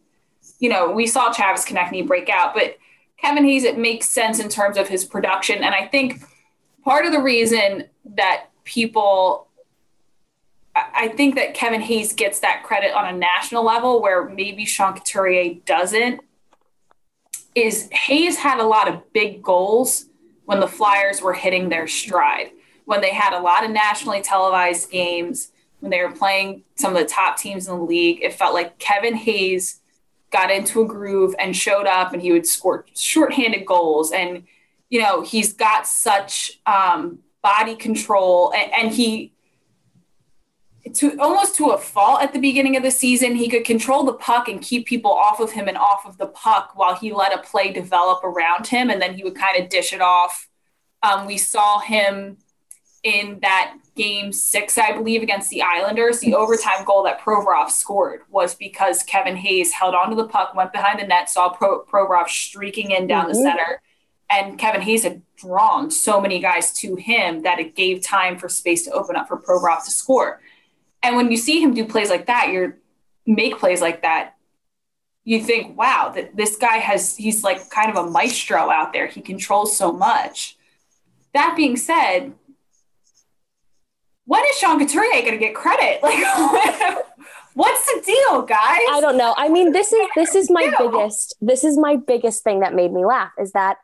[0.59, 2.77] you know, we saw Travis Konecny break out, but
[3.21, 5.63] Kevin Hayes, it makes sense in terms of his production.
[5.63, 6.21] And I think
[6.83, 9.47] part of the reason that people
[10.75, 14.93] I think that Kevin Hayes gets that credit on a national level where maybe Sean
[14.93, 16.21] Couturier doesn't.
[17.55, 20.05] Is Hayes had a lot of big goals
[20.49, 22.49] when the Flyers were hitting their stride,
[22.85, 26.99] when they had a lot of nationally televised games, when they were playing some of
[26.99, 28.23] the top teams in the league.
[28.23, 29.79] It felt like Kevin Hayes
[30.31, 34.11] got into a groove and showed up and he would score shorthanded goals.
[34.11, 34.45] And,
[34.89, 39.31] you know, he's got such um, body control, and, and he
[40.93, 44.13] to almost to a fault at the beginning of the season, he could control the
[44.13, 47.33] puck and keep people off of him and off of the puck while he let
[47.33, 50.49] a play develop around him, and then he would kind of dish it off.
[51.01, 52.37] Um, we saw him
[53.03, 56.19] in that game six, I believe, against the Islanders.
[56.19, 60.73] The overtime goal that Provorov scored was because Kevin Hayes held onto the puck, went
[60.73, 63.33] behind the net, saw Pro- Provorov streaking in down mm-hmm.
[63.33, 63.81] the center,
[64.29, 68.49] and Kevin Hayes had drawn so many guys to him that it gave time for
[68.49, 70.41] space to open up for Provorov to score.
[71.01, 72.77] And when you see him do plays like that, you're
[73.25, 74.35] make plays like that,
[75.23, 79.07] you think, wow, that this guy has he's like kind of a maestro out there.
[79.07, 80.57] He controls so much.
[81.33, 82.33] That being said,
[84.25, 86.01] when is Sean Couturier going to get credit?
[87.51, 88.79] Like, what's the deal, guys?
[88.89, 89.33] I don't know.
[89.35, 92.93] I mean, this is this is my biggest this is my biggest thing that made
[92.93, 93.77] me laugh is that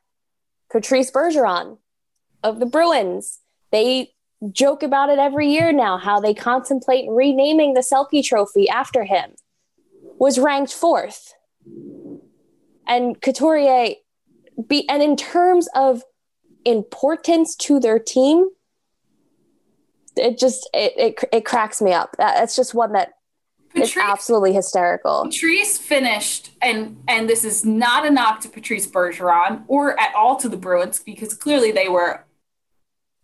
[0.72, 1.78] Patrice Bergeron
[2.44, 3.40] of the Bruins.
[3.72, 4.15] They
[4.52, 9.32] joke about it every year now, how they contemplate renaming the Selke trophy after him,
[10.18, 11.34] was ranked fourth.
[12.88, 13.96] And Couturier
[14.68, 16.04] be and in terms of
[16.66, 18.50] importance to their team,
[20.16, 22.16] it just it it, it cracks me up.
[22.18, 23.14] That's just one that
[23.76, 25.24] Patrice, absolutely hysterical.
[25.24, 30.36] Patrice finished, and and this is not a knock to Patrice Bergeron or at all
[30.38, 32.26] to the Bruins because clearly they were,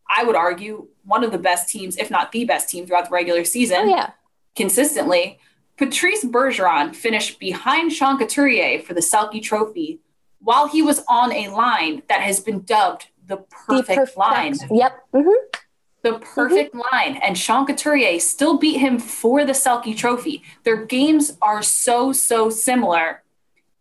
[0.10, 3.11] I would argue, one of the best teams, if not the best team throughout the
[3.11, 3.81] regular season.
[3.81, 4.11] Oh, yeah.
[4.55, 5.39] Consistently.
[5.77, 9.99] Patrice Bergeron finished behind Sean Couturier for the Selke Trophy
[10.39, 14.55] while he was on a line that has been dubbed the perfect, the perfect line.
[14.69, 15.05] Yep.
[15.13, 15.59] Mm-hmm
[16.03, 16.95] the perfect mm-hmm.
[16.95, 17.21] line.
[17.23, 20.43] And Sean Couturier still beat him for the Selke trophy.
[20.63, 23.23] Their games are so, so similar.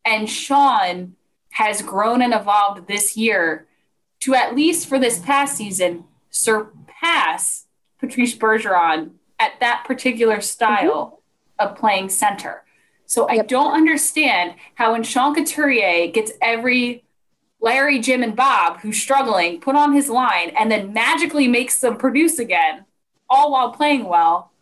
[0.04, 1.16] And Sean
[1.50, 3.66] has grown and evolved this year
[4.20, 7.66] to at least for this past season surpass
[7.98, 11.22] Patrice Bergeron at that particular style
[11.60, 11.68] mm-hmm.
[11.68, 12.64] of playing center.
[13.06, 13.44] So yep.
[13.44, 17.04] I don't understand how when Sean Couturier gets every
[17.60, 21.96] Larry, Jim, and Bob, who's struggling, put on his line and then magically makes them
[21.96, 22.86] produce again,
[23.28, 24.52] all while playing well.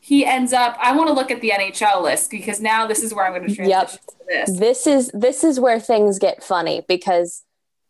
[0.00, 0.76] He ends up.
[0.80, 3.48] I want to look at the NHL list because now this is where I'm going
[3.48, 3.90] to transition yep.
[3.90, 4.58] to this.
[4.58, 7.44] This is this is where things get funny because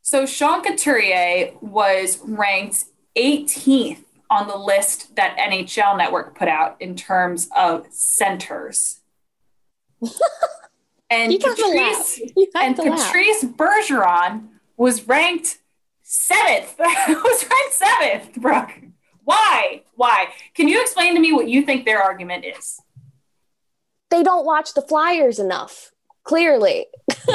[0.09, 6.97] so Sean Couturier was ranked 18th on the list that NHL Network put out in
[6.97, 9.01] terms of centers.
[11.11, 12.21] And Patrice,
[12.55, 15.57] and Patrice Bergeron was ranked
[16.03, 16.75] seventh.
[16.79, 18.73] was ranked seventh, Brooke.
[19.25, 19.85] Why?
[19.95, 20.27] Why?
[20.53, 22.83] Can you explain to me what you think their argument is?
[24.11, 25.93] They don't watch the Flyers enough.
[26.25, 26.89] Clearly.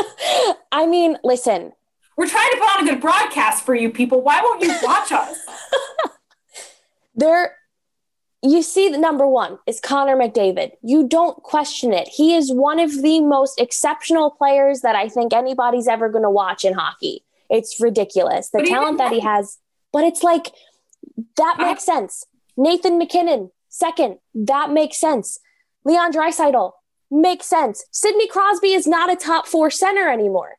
[0.71, 1.71] I mean, listen.
[2.17, 4.21] We're trying to put on a good broadcast for you people.
[4.21, 5.37] Why won't you watch us?
[7.15, 7.55] They're
[8.45, 10.71] you see the number one is Connor McDavid.
[10.81, 12.09] You don't question it.
[12.09, 16.29] He is one of the most exceptional players that I think anybody's ever going to
[16.29, 17.23] watch in hockey.
[17.49, 18.49] It's ridiculous.
[18.49, 19.59] The talent that he has,
[19.93, 20.51] but it's like
[21.37, 21.65] that uh-huh.
[21.65, 22.25] makes sense.
[22.57, 25.39] Nathan MacKinnon, second, that makes sense.
[25.85, 26.73] Leon Draisaitl
[27.09, 27.85] makes sense.
[27.91, 30.57] Sidney Crosby is not a top four center anymore.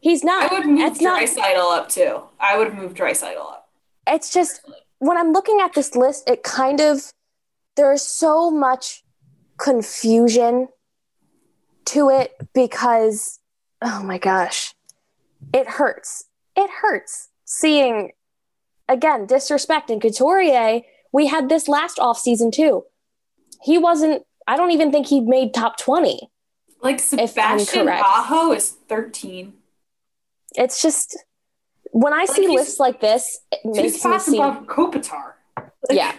[0.00, 0.50] He's not.
[0.50, 2.22] I would move Draisaitl up too.
[2.38, 3.68] I would move Draisaitl up.
[4.06, 4.62] It's just
[4.98, 7.12] when I'm looking at this list, it kind of
[7.76, 9.02] there is so much
[9.58, 10.68] confusion
[11.86, 13.38] to it because,
[13.82, 14.74] oh my gosh,
[15.52, 16.24] it hurts.
[16.56, 18.12] It hurts seeing,
[18.88, 20.82] again, disrespect and Couturier.
[21.12, 22.84] We had this last off season too.
[23.62, 26.30] He wasn't, I don't even think he made top 20.
[26.82, 29.52] Like Sebastian Aho is 13.
[30.54, 31.18] It's just,
[31.92, 34.36] when I like see lists like this, it makes me see.
[34.38, 35.32] above Kopitar.
[35.56, 36.12] Like, yeah.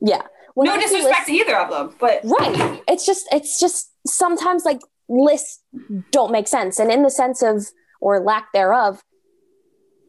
[0.00, 0.22] Yeah.
[0.54, 2.20] When no I disrespect lists, to either of them, but.
[2.24, 2.82] Right.
[2.88, 5.62] It's just, it's just sometimes like lists
[6.10, 6.78] don't make sense.
[6.78, 7.66] And in the sense of,
[8.00, 9.02] or lack thereof,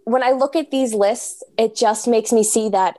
[0.03, 2.97] when I look at these lists, it just makes me see that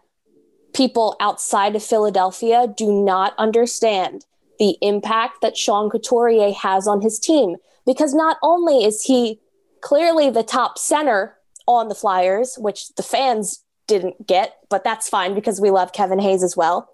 [0.75, 4.25] people outside of Philadelphia do not understand
[4.59, 7.57] the impact that Sean Couturier has on his team.
[7.87, 9.39] Because not only is he
[9.81, 11.37] clearly the top center
[11.67, 16.19] on the Flyers, which the fans didn't get, but that's fine because we love Kevin
[16.19, 16.89] Hayes as well.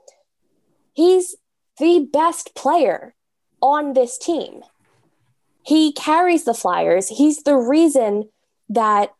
[0.95, 1.37] He's
[1.79, 3.15] the best player
[3.61, 4.63] on this team.
[5.65, 7.09] He carries the Flyers.
[7.09, 8.29] He's the reason
[8.69, 9.15] that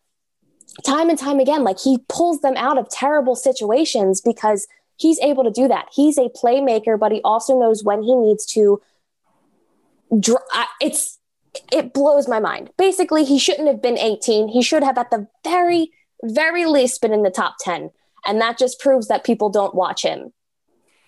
[0.85, 5.45] time and time again, like he pulls them out of terrible situations because he's able
[5.45, 5.89] to do that.
[5.93, 8.81] He's a playmaker, but he also knows when he needs to.
[10.81, 11.19] It's
[11.71, 12.71] it blows my mind.
[12.77, 14.49] Basically, he shouldn't have been 18.
[14.49, 15.91] He should have, at the very,
[16.23, 17.91] very least, been in the top 10.
[18.27, 20.33] And that just proves that people don't watch him.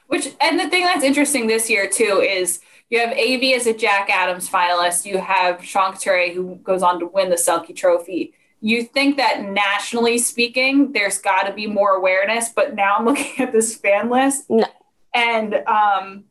[0.08, 3.72] Which, and the thing that's interesting this year, too, is you have AV as a
[3.72, 5.06] Jack Adams finalist.
[5.06, 8.34] You have Sean Couturier, who goes on to win the Selke Trophy.
[8.60, 13.42] You think that nationally speaking, there's got to be more awareness, but now I'm looking
[13.42, 14.66] at this fan list, no.
[15.14, 16.24] and um,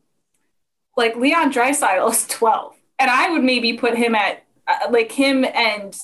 [0.96, 5.44] like Leon Draisaitl is 12 and I would maybe put him at uh, like him
[5.44, 5.94] and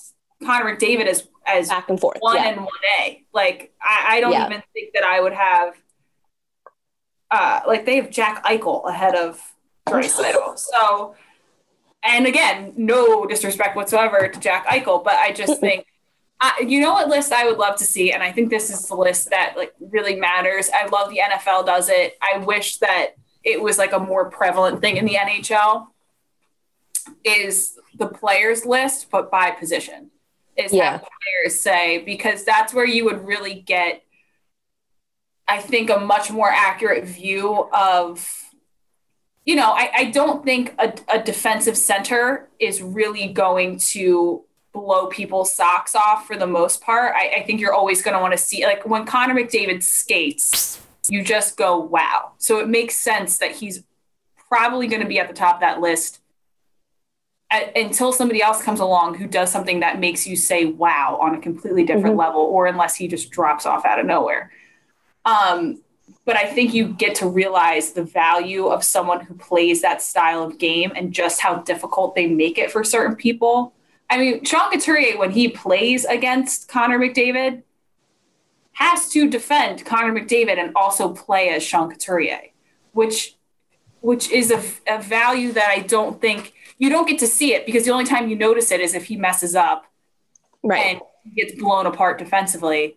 [0.45, 2.49] Connor McDavid as as back and forth one yeah.
[2.49, 2.69] and one
[3.01, 3.25] A.
[3.33, 4.47] Like I, I don't yeah.
[4.47, 5.75] even think that I would have
[7.31, 9.41] uh like they have Jack Eichel ahead of
[9.89, 10.59] Draisaitl.
[10.59, 11.15] so
[12.03, 15.87] and again, no disrespect whatsoever to Jack Eichel, but I just think
[16.61, 18.95] you know what list I would love to see, and I think this is the
[18.95, 20.69] list that like really matters.
[20.75, 22.19] I love the NFL does it.
[22.21, 25.87] I wish that it was like a more prevalent thing in the NHL
[27.25, 30.11] is the players list, but by position.
[30.57, 30.93] Is yeah.
[30.93, 34.03] have players say because that's where you would really get,
[35.49, 38.45] I think, a much more accurate view of.
[39.47, 45.07] You know, I, I don't think a, a defensive center is really going to blow
[45.07, 47.15] people's socks off for the most part.
[47.17, 50.81] I, I think you're always going to want to see, like when Connor McDavid skates,
[51.09, 52.33] you just go, wow.
[52.39, 53.83] So it makes sense that he's
[54.49, 56.20] probably going to be at the top of that list
[57.51, 61.41] until somebody else comes along who does something that makes you say wow on a
[61.41, 62.19] completely different mm-hmm.
[62.19, 64.53] level or unless he just drops off out of nowhere
[65.25, 65.81] um,
[66.25, 70.43] but i think you get to realize the value of someone who plays that style
[70.45, 73.73] of game and just how difficult they make it for certain people
[74.09, 77.63] i mean sean couturier when he plays against connor mcdavid
[78.73, 82.43] has to defend connor mcdavid and also play as sean couturier
[82.93, 83.37] which
[84.03, 87.65] which is a, a value that i don't think you don't get to see it
[87.67, 89.85] because the only time you notice it is if he messes up
[90.65, 92.97] right and gets blown apart defensively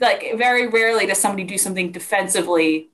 [0.00, 2.88] like very rarely does somebody do something defensively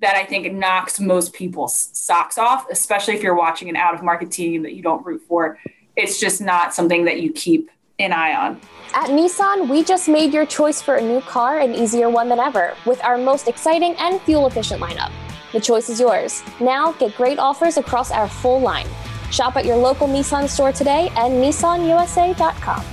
[0.00, 4.02] that I think knocks most people's socks off, especially if you're watching an out of
[4.02, 5.58] market team that you don't root for.
[5.96, 8.60] It's just not something that you keep an eye on.
[8.94, 12.38] At Nissan, we just made your choice for a new car an easier one than
[12.38, 15.10] ever with our most exciting and fuel efficient lineup.
[15.52, 16.42] The choice is yours.
[16.60, 18.86] Now get great offers across our full line.
[19.30, 22.84] Shop at your local Nissan store today and nissanusa.com.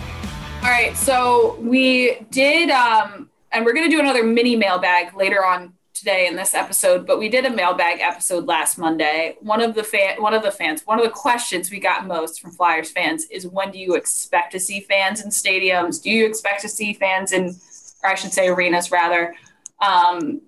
[0.63, 5.46] All right, so we did, um, and we're going to do another mini mailbag later
[5.46, 9.36] on today in this episode, but we did a mailbag episode last Monday.
[9.39, 12.41] One of the fan, one of the fans, one of the questions we got most
[12.41, 16.02] from Flyers fans is when do you expect to see fans in stadiums?
[16.02, 17.56] Do you expect to see fans in,
[18.04, 19.36] or I should say arenas rather?
[19.80, 20.41] Um,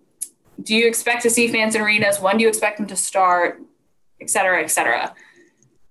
[0.62, 2.20] do you expect to see fans in arenas?
[2.20, 3.62] When do you expect them to start?
[4.20, 5.14] Et cetera, et cetera.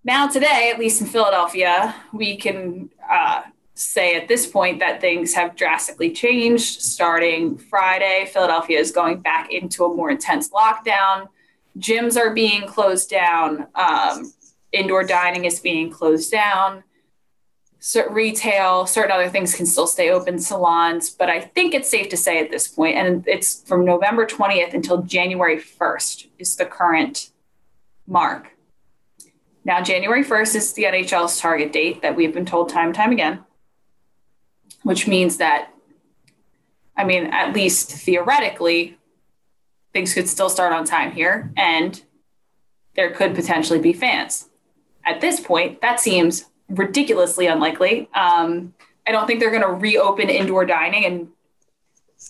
[0.04, 3.42] Now, today, at least in Philadelphia, we can uh,
[3.74, 6.80] say at this point that things have drastically changed.
[6.80, 11.28] Starting Friday, Philadelphia is going back into a more intense lockdown.
[11.78, 13.66] Gyms are being closed down.
[13.74, 14.32] Um,
[14.72, 16.82] indoor dining is being closed down
[17.86, 21.08] certain retail, certain other things can still stay open, salons.
[21.08, 24.74] But I think it's safe to say at this point, and it's from November 20th
[24.74, 27.30] until January 1st is the current
[28.08, 28.50] mark.
[29.64, 33.12] Now, January 1st is the NHL's target date that we've been told time and time
[33.12, 33.44] again,
[34.82, 35.70] which means that,
[36.96, 38.98] I mean, at least theoretically,
[39.92, 41.52] things could still start on time here.
[41.56, 42.02] And
[42.96, 44.48] there could potentially be fans.
[45.04, 48.08] At this point, that seems ridiculously unlikely.
[48.14, 48.74] Um,
[49.06, 51.28] I don't think they're going to reopen indoor dining and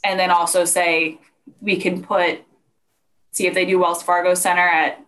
[0.05, 1.19] and then also say
[1.61, 2.43] we can put
[3.33, 5.01] see if they do Wells Fargo Center at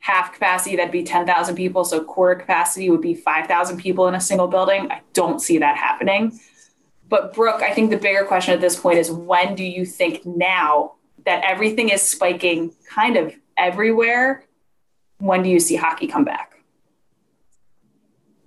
[0.00, 4.20] half capacity that'd be 10,000 people so quarter capacity would be 5,000 people in a
[4.20, 4.90] single building.
[4.90, 6.38] I don't see that happening.
[7.08, 10.26] But Brooke, I think the bigger question at this point is when do you think
[10.26, 14.44] now that everything is spiking kind of everywhere,
[15.18, 16.53] when do you see hockey come back?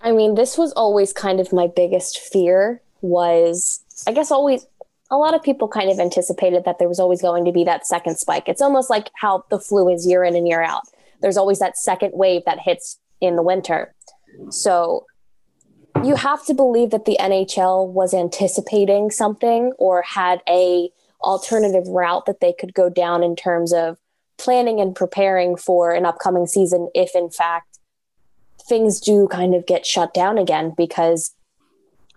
[0.02, 4.66] I mean, this was always kind of my biggest fear was I guess always
[5.10, 7.88] a lot of people kind of anticipated that there was always going to be that
[7.88, 8.48] second spike.
[8.48, 10.84] It's almost like how the flu is year in and year out.
[11.22, 13.94] There's always that second wave that hits in the winter.
[14.50, 15.06] So
[16.04, 20.90] you have to believe that the NHL was anticipating something or had a
[21.22, 23.98] alternative route that they could go down in terms of
[24.38, 27.67] planning and preparing for an upcoming season if in fact
[28.68, 31.34] things do kind of get shut down again because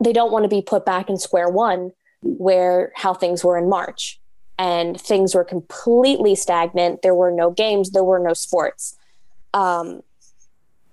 [0.02, 1.92] they don't want to be put back in square one
[2.22, 4.20] where how things were in March
[4.58, 7.02] and things were completely stagnant.
[7.02, 8.96] There were no games, there were no sports.
[9.54, 10.02] Um,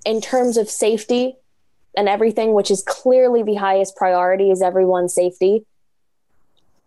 [0.06, 1.36] in terms of safety
[1.96, 5.66] and everything, which is clearly the highest priority, is everyone's safety.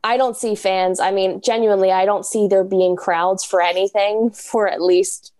[0.02, 1.00] I don't see fans.
[1.00, 5.32] I mean, genuinely, I don't see there being crowds for anything for at least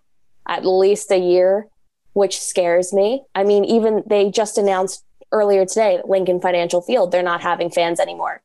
[0.46, 1.68] at least a year,
[2.12, 3.24] which scares me.
[3.34, 8.00] I mean, even they just announced earlier today Lincoln Financial Field, they're not having fans
[8.00, 8.42] anymore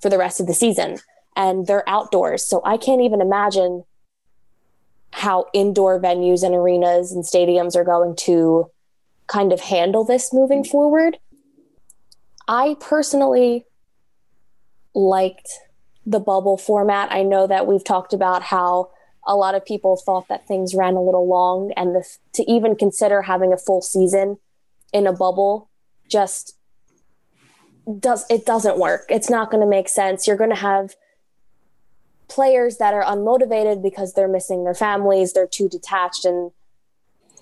[0.00, 0.98] for the rest of the season
[1.36, 2.44] and they're outdoors.
[2.44, 3.84] So I can't even imagine
[5.12, 8.70] how indoor venues and arenas and stadiums are going to
[9.26, 11.18] kind of handle this moving forward.
[12.46, 13.64] I personally
[14.94, 15.48] liked
[16.04, 17.10] the bubble format.
[17.10, 18.90] I know that we've talked about how
[19.26, 22.76] a lot of people thought that things ran a little long and the, to even
[22.76, 24.38] consider having a full season
[24.92, 25.70] in a bubble
[26.08, 26.56] just
[28.00, 29.04] does it doesn't work.
[29.08, 30.26] It's not going to make sense.
[30.26, 30.94] You're going to have
[32.28, 36.50] players that are unmotivated because they're missing their families, they're too detached and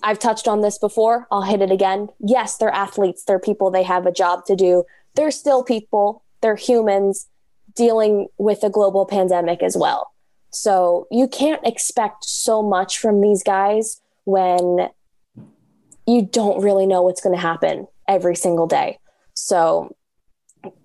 [0.03, 1.29] I've touched on this before.
[1.31, 2.09] I'll hit it again.
[2.19, 4.85] Yes, they're athletes, they're people, they have a job to do.
[5.15, 7.29] They're still people, they're humans
[7.75, 10.12] dealing with a global pandemic as well.
[10.53, 14.89] So you can't expect so much from these guys when
[16.07, 18.99] you don't really know what's going to happen every single day.
[19.35, 19.97] So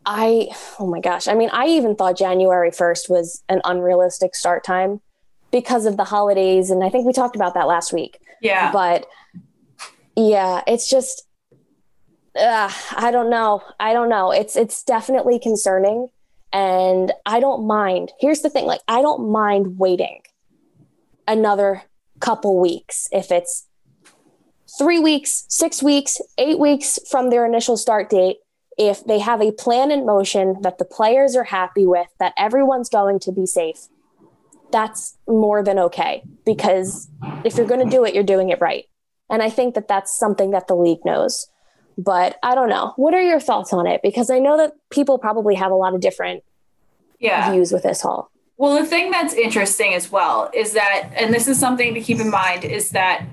[0.05, 0.47] I,
[0.79, 1.27] oh my gosh.
[1.27, 5.01] I mean, I even thought January 1st was an unrealistic start time
[5.51, 6.69] because of the holidays.
[6.69, 8.19] And I think we talked about that last week.
[8.41, 8.71] Yeah.
[8.71, 9.05] But
[10.15, 11.23] yeah, it's just,
[12.39, 13.61] uh, I don't know.
[13.79, 14.31] I don't know.
[14.31, 16.09] It's, it's definitely concerning.
[16.53, 18.11] And I don't mind.
[18.19, 20.21] Here's the thing like, I don't mind waiting
[21.27, 21.83] another
[22.19, 23.67] couple weeks if it's
[24.77, 28.37] three weeks, six weeks, eight weeks from their initial start date
[28.77, 32.89] if they have a plan in motion that the players are happy with, that everyone's
[32.89, 33.87] going to be safe,
[34.71, 36.23] that's more than okay.
[36.45, 37.09] Because
[37.43, 38.85] if you're going to do it, you're doing it right.
[39.29, 41.49] And I think that that's something that the league knows.
[41.97, 42.93] But I don't know.
[42.95, 44.01] What are your thoughts on it?
[44.03, 46.43] Because I know that people probably have a lot of different
[47.19, 47.51] yeah.
[47.51, 48.29] views with this whole.
[48.57, 52.19] Well, the thing that's interesting as well is that, and this is something to keep
[52.19, 53.23] in mind, is that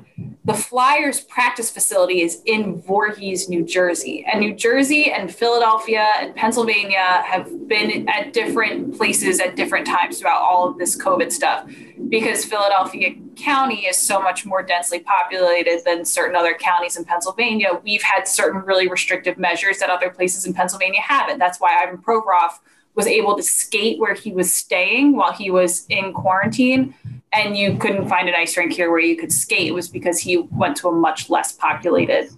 [0.45, 4.27] the Flyers practice facility is in Voorhees, New Jersey.
[4.31, 10.18] And New Jersey and Philadelphia and Pennsylvania have been at different places at different times
[10.18, 11.66] throughout all of this COVID stuff
[12.11, 17.81] because Philadelphia County is so much more densely populated than certain other counties in Pennsylvania.
[17.83, 21.39] We've had certain really restrictive measures that other places in Pennsylvania haven't.
[21.39, 22.59] That's why Ivan Provorov
[22.95, 26.95] was able to skate where he was staying while he was in quarantine
[27.33, 29.67] and you couldn't find an ice rink here where you could skate.
[29.67, 32.31] It was because he went to a much less populated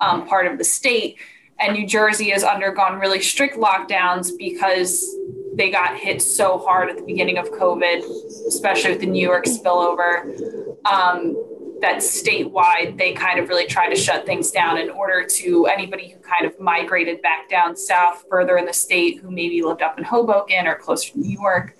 [0.00, 1.18] um, part of the state.
[1.60, 5.04] And new jersey has undergone really strict lockdowns because
[5.54, 7.98] they got hit so hard at the beginning of covid
[8.46, 10.24] especially with the new york spillover.
[10.86, 11.34] Um,
[11.80, 16.08] that statewide they kind of really tried to shut things down in order to anybody
[16.08, 19.98] who kind of migrated back down south further in the state who maybe lived up
[19.98, 21.76] in hoboken or closer to new york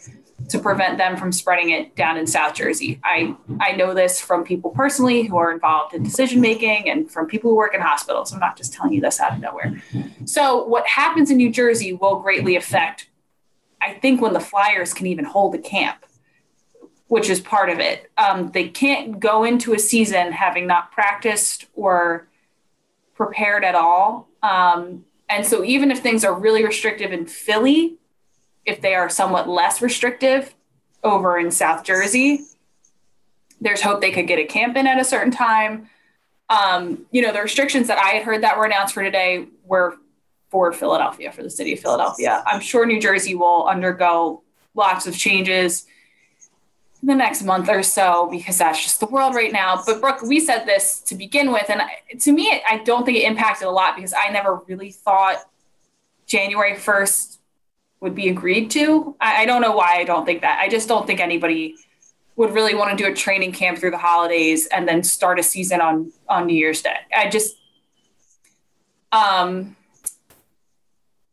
[0.48, 3.00] to prevent them from spreading it down in South Jersey.
[3.04, 7.26] I, I know this from people personally who are involved in decision making and from
[7.26, 8.32] people who work in hospitals.
[8.32, 9.82] I'm not just telling you this out of nowhere.
[10.24, 13.08] So, what happens in New Jersey will greatly affect,
[13.82, 16.04] I think, when the Flyers can even hold a camp,
[17.08, 18.10] which is part of it.
[18.16, 22.28] Um, they can't go into a season having not practiced or
[23.14, 24.28] prepared at all.
[24.42, 27.96] Um, and so, even if things are really restrictive in Philly,
[28.64, 30.54] if they are somewhat less restrictive
[31.02, 32.44] over in South Jersey,
[33.60, 35.90] There's hope they could get a camp in at a certain time.
[36.48, 39.96] Um, you know, the restrictions that I had heard that were announced for today were
[40.48, 42.24] for Philadelphia, for the city of Philadelphia.
[42.46, 44.42] I'm sure New Jersey will undergo
[44.74, 45.86] lots of changes
[47.02, 49.82] the next month or so because that's just the world right now.
[49.86, 51.82] But Brooke, we said this to begin with, and
[52.20, 55.36] to me, I don't think it impacted a lot because I never really thought
[56.26, 57.38] January 1st
[58.00, 59.16] would be agreed to.
[59.20, 60.60] I, don't know why I don't think that.
[60.60, 61.76] I just don't think anybody
[62.36, 65.42] would really want to do a training camp through the holidays and then start a
[65.42, 66.94] season on on New Year's Day.
[67.16, 67.56] I just
[69.10, 69.76] um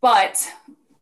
[0.02, 0.52] but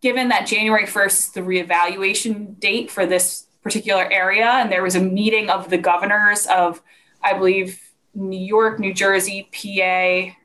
[0.01, 4.95] given that January 1st is the reevaluation date for this particular area and there was
[4.95, 6.81] a meeting of the governors of
[7.21, 7.79] I believe
[8.13, 10.35] New York, New Jersey, PA,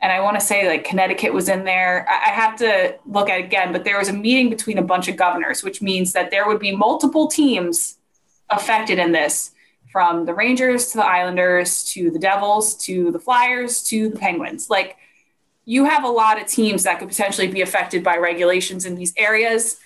[0.00, 2.06] and I want to say like Connecticut was in there.
[2.08, 5.16] I have to look at again, but there was a meeting between a bunch of
[5.16, 7.98] governors, which means that there would be multiple teams
[8.50, 9.52] affected in this
[9.90, 14.70] from the Rangers to the Islanders to the Devils to the Flyers to the Penguins.
[14.70, 14.96] Like
[15.64, 19.12] you have a lot of teams that could potentially be affected by regulations in these
[19.16, 19.78] areas.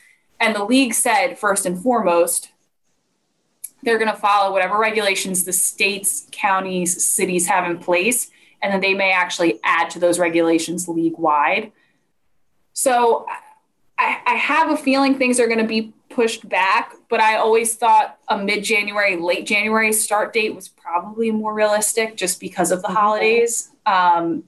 [0.43, 2.51] And the league said, first and foremost,
[3.83, 8.31] they're going to follow whatever regulations the states, counties, cities have in place
[8.63, 11.73] and then they may actually add to those regulations league wide.
[12.73, 13.27] So
[13.99, 17.75] I, I, have a feeling things are going to be pushed back, but I always
[17.75, 22.83] thought a mid January, late January start date was probably more realistic just because of
[22.83, 22.97] the mm-hmm.
[22.97, 23.71] holidays.
[23.85, 24.45] Um,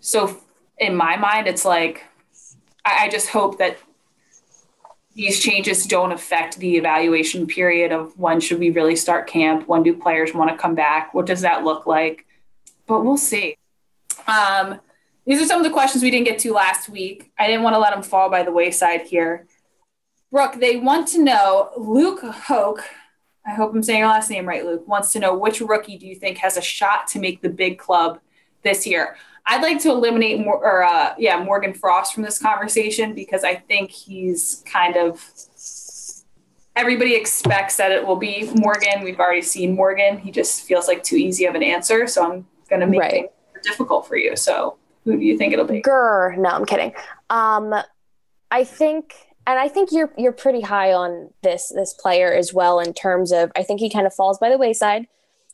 [0.00, 0.38] so
[0.78, 2.04] in my mind, it's like,
[2.84, 3.78] I, I just hope that
[5.16, 9.66] these changes don't affect the evaluation period of when should we really start camp?
[9.66, 11.12] When do players want to come back?
[11.14, 12.26] What does that look like?
[12.86, 13.58] but we'll see.
[14.26, 14.80] Um,
[15.26, 17.30] these are some of the questions we didn't get to last week.
[17.38, 19.46] I didn't want to let them fall by the wayside here.
[20.30, 22.84] Brooke, they want to know Luke Hoke.
[23.46, 24.86] I hope I'm saying your last name right, Luke.
[24.88, 27.78] Wants to know which rookie do you think has a shot to make the big
[27.78, 28.20] club
[28.62, 29.16] this year?
[29.46, 33.54] I'd like to eliminate more, or uh, yeah, Morgan Frost from this conversation because I
[33.54, 35.24] think he's kind of
[36.74, 39.02] everybody expects that it will be Morgan.
[39.02, 40.18] We've already seen Morgan.
[40.18, 43.12] He just feels like too easy of an answer, so I'm going to make right.
[43.12, 43.30] things
[43.62, 44.36] difficult for you.
[44.36, 45.80] So who do you think it'll be?
[45.80, 46.36] Grr.
[46.36, 46.92] No, I'm kidding.
[47.30, 47.74] Um,
[48.50, 49.14] I think,
[49.46, 53.32] and I think you're you're pretty high on this this player as well in terms
[53.32, 55.06] of I think he kind of falls by the wayside,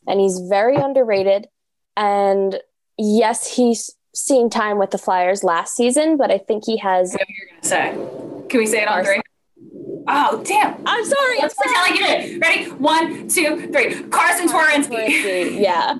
[0.07, 1.47] and he's very underrated.
[1.95, 2.59] And
[2.97, 7.13] yes, he's seen time with the Flyers last season, but I think he has.
[7.13, 8.47] What you're gonna say?
[8.49, 9.21] Can we say it on three?
[10.07, 10.75] Oh damn!
[10.85, 11.41] I'm sorry.
[11.41, 11.95] I'm sorry.
[11.95, 12.39] Telling you.
[12.39, 12.65] Ready?
[12.71, 14.03] One, two, three.
[14.09, 15.59] Carson Twarynski.
[15.59, 15.99] Yeah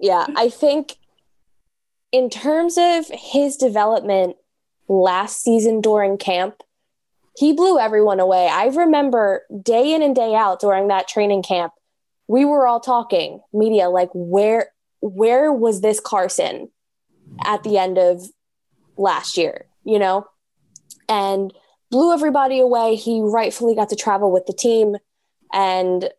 [0.00, 0.96] yeah, I think
[2.12, 4.36] in terms of his development
[4.88, 6.62] last season during camp,
[7.36, 8.48] he blew everyone away.
[8.48, 11.72] I remember day in and day out during that training camp,
[12.28, 14.68] we were all talking media like where
[15.14, 16.70] where was this Carson
[17.44, 18.22] at the end of
[18.96, 20.26] last year, you know?
[21.08, 21.52] And
[21.90, 22.96] blew everybody away.
[22.96, 24.96] He rightfully got to travel with the team
[25.52, 26.10] and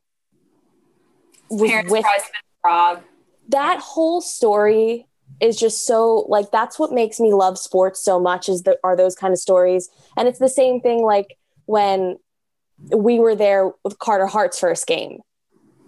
[1.49, 1.75] with
[3.49, 5.07] that whole story
[5.39, 8.95] is just so like that's what makes me love sports so much is that are
[8.95, 12.17] those kind of stories and it's the same thing like when
[12.95, 15.19] we were there with carter hart's first game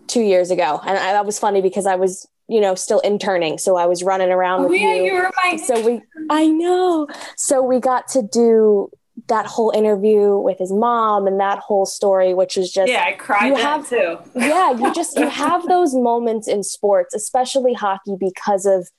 [0.07, 3.57] two years ago and I, that was funny because i was you know still interning
[3.57, 6.47] so i was running around oh, with yeah, you, you were my so we i
[6.47, 8.89] know so we got to do
[9.27, 13.13] that whole interview with his mom and that whole story, which was just yeah, I
[13.13, 14.17] cried you have, too.
[14.35, 18.89] yeah, you just you have those moments in sports, especially hockey, because of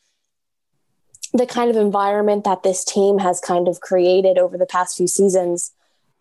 [1.33, 5.07] the kind of environment that this team has kind of created over the past few
[5.07, 5.73] seasons,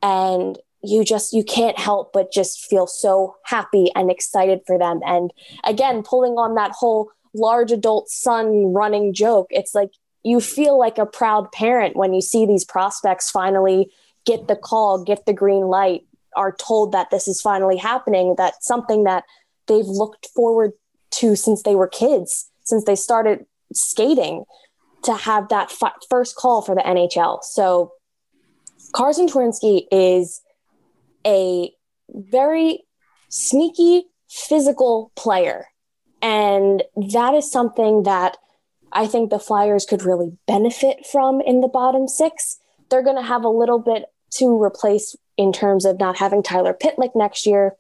[0.01, 5.01] and you just you can't help but just feel so happy and excited for them.
[5.05, 5.32] And
[5.65, 9.89] again, pulling on that whole large adult son running joke, it's like
[10.23, 13.91] you feel like a proud parent when you see these prospects finally
[14.25, 16.01] get the call, get the green light,
[16.35, 19.23] are told that this is finally happening, that something that
[19.67, 20.73] they've looked forward
[21.11, 24.43] to since they were kids, since they started skating,
[25.03, 25.71] to have that
[26.09, 27.43] first call for the NHL.
[27.43, 27.93] So
[28.93, 30.41] Carson Twarynski is
[31.25, 31.71] a
[32.09, 32.83] very
[33.29, 35.65] sneaky physical player.
[36.22, 38.38] And that is something that
[38.91, 42.59] I think the Flyers could really benefit from in the bottom six.
[42.89, 46.74] They're going to have a little bit to replace in terms of not having Tyler
[46.74, 47.76] Pitlick next year.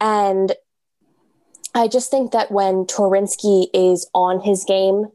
[0.00, 0.52] And
[1.74, 5.06] I just think that when Twarynski is on his game,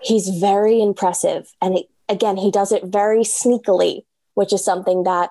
[0.00, 1.52] he's very impressive.
[1.60, 5.30] And again, he does it very sneakily, which is something that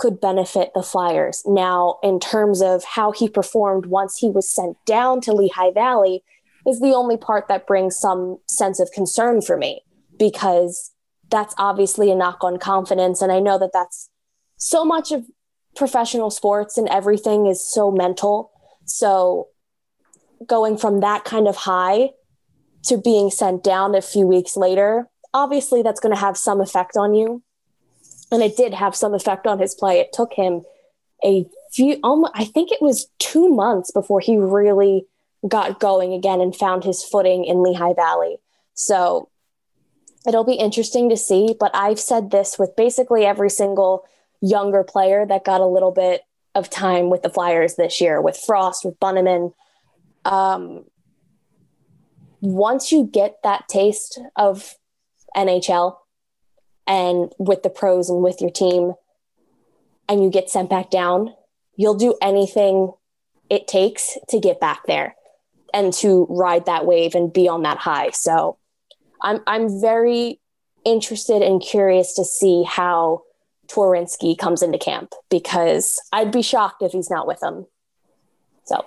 [0.00, 1.42] could benefit the Flyers.
[1.46, 6.24] Now, in terms of how he performed once he was sent down to Lehigh Valley,
[6.66, 9.82] is the only part that brings some sense of concern for me
[10.18, 10.90] because
[11.30, 13.22] that's obviously a knock on confidence.
[13.22, 14.10] And I know that that's
[14.56, 15.24] so much of
[15.76, 18.50] professional sports and everything is so mental.
[18.84, 19.48] So
[20.46, 22.10] going from that kind of high
[22.84, 26.96] to being sent down a few weeks later, obviously that's going to have some effect
[26.96, 27.42] on you.
[28.30, 29.98] And it did have some effect on his play.
[29.98, 30.62] It took him
[31.24, 35.06] a few, almost, I think it was two months before he really
[35.46, 38.36] got going again and found his footing in Lehigh Valley.
[38.74, 39.28] So
[40.26, 41.54] it'll be interesting to see.
[41.58, 44.04] But I've said this with basically every single
[44.40, 46.22] younger player that got a little bit
[46.54, 49.54] of time with the Flyers this year, with Frost, with Bunnaman.
[50.24, 50.84] Um,
[52.40, 54.74] once you get that taste of
[55.36, 55.96] NHL
[56.90, 58.94] and with the pros and with your team,
[60.08, 61.32] and you get sent back down,
[61.76, 62.92] you'll do anything
[63.48, 65.14] it takes to get back there
[65.72, 68.10] and to ride that wave and be on that high.
[68.10, 68.58] So
[69.22, 70.40] I'm I'm very
[70.84, 73.22] interested and curious to see how
[73.68, 77.66] Twarynski comes into camp because I'd be shocked if he's not with them.
[78.64, 78.84] So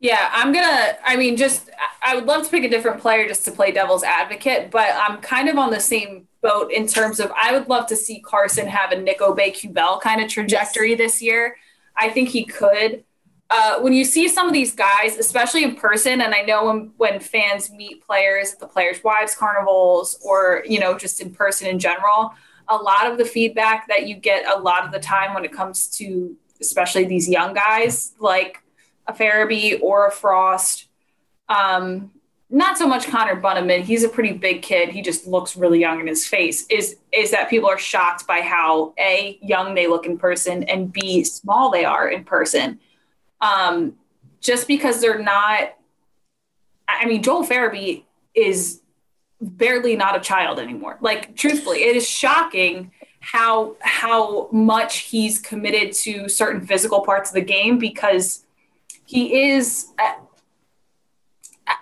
[0.00, 0.96] yeah, I'm gonna.
[1.02, 1.70] I mean, just
[2.02, 5.22] I would love to pick a different player just to play devil's advocate, but I'm
[5.22, 8.66] kind of on the same boat in terms of I would love to see Carson
[8.66, 10.98] have a Nick Aube-Kubel kind of trajectory yes.
[10.98, 11.56] this year.
[11.96, 13.04] I think he could
[13.50, 16.92] uh, when you see some of these guys, especially in person, and I know when,
[16.98, 21.66] when fans meet players at the Players' Wives Carnivals or, you know, just in person
[21.66, 22.34] in general,
[22.68, 25.52] a lot of the feedback that you get a lot of the time when it
[25.52, 28.58] comes to especially these young guys like
[29.06, 30.88] a Farabee or a Frost,
[31.48, 32.10] um,
[32.50, 33.82] not so much Connor Bunnaman.
[33.82, 34.88] He's a pretty big kid.
[34.88, 36.66] He just looks really young in his face.
[36.68, 40.92] Is is that people are shocked by how a young they look in person and
[40.92, 42.80] b small they are in person
[43.40, 43.94] um,
[44.40, 45.74] just because they're not.
[46.88, 48.80] I mean, Joel Farabee is
[49.40, 50.96] barely not a child anymore.
[51.02, 57.34] Like, truthfully, it is shocking how how much he's committed to certain physical parts of
[57.34, 58.46] the game because
[59.04, 59.88] he is.
[59.98, 60.14] Uh,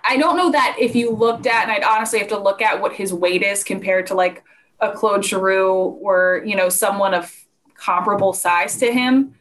[0.03, 2.81] I don't know that if you looked at, and I'd honestly have to look at
[2.81, 4.43] what his weight is compared to like
[4.79, 7.33] a Claude Giroux or you know someone of
[7.75, 9.35] comparable size to him.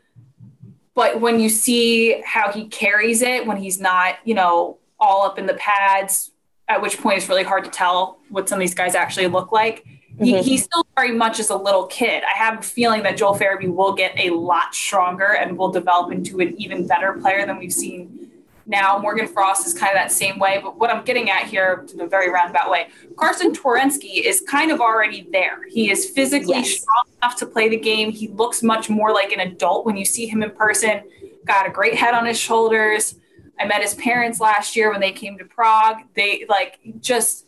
[0.94, 5.38] But when you see how he carries it when he's not, you know, all up
[5.38, 6.30] in the pads,
[6.68, 9.52] at which point it's really hard to tell what some of these guys actually look
[9.52, 9.84] like.
[10.18, 10.42] He, mm-hmm.
[10.42, 12.22] he still very much is a little kid.
[12.24, 16.10] I have a feeling that Joel Farabee will get a lot stronger and will develop
[16.12, 18.25] into an even better player than we've seen
[18.66, 18.98] now.
[18.98, 20.60] Morgan Frost is kind of that same way.
[20.62, 24.70] But what I'm getting at here in a very roundabout way, Carson Twarynski is kind
[24.70, 25.60] of already there.
[25.68, 26.80] He is physically yes.
[26.80, 28.10] strong enough to play the game.
[28.10, 31.02] He looks much more like an adult when you see him in person.
[31.44, 33.16] Got a great head on his shoulders.
[33.58, 36.02] I met his parents last year when they came to Prague.
[36.14, 37.45] They like just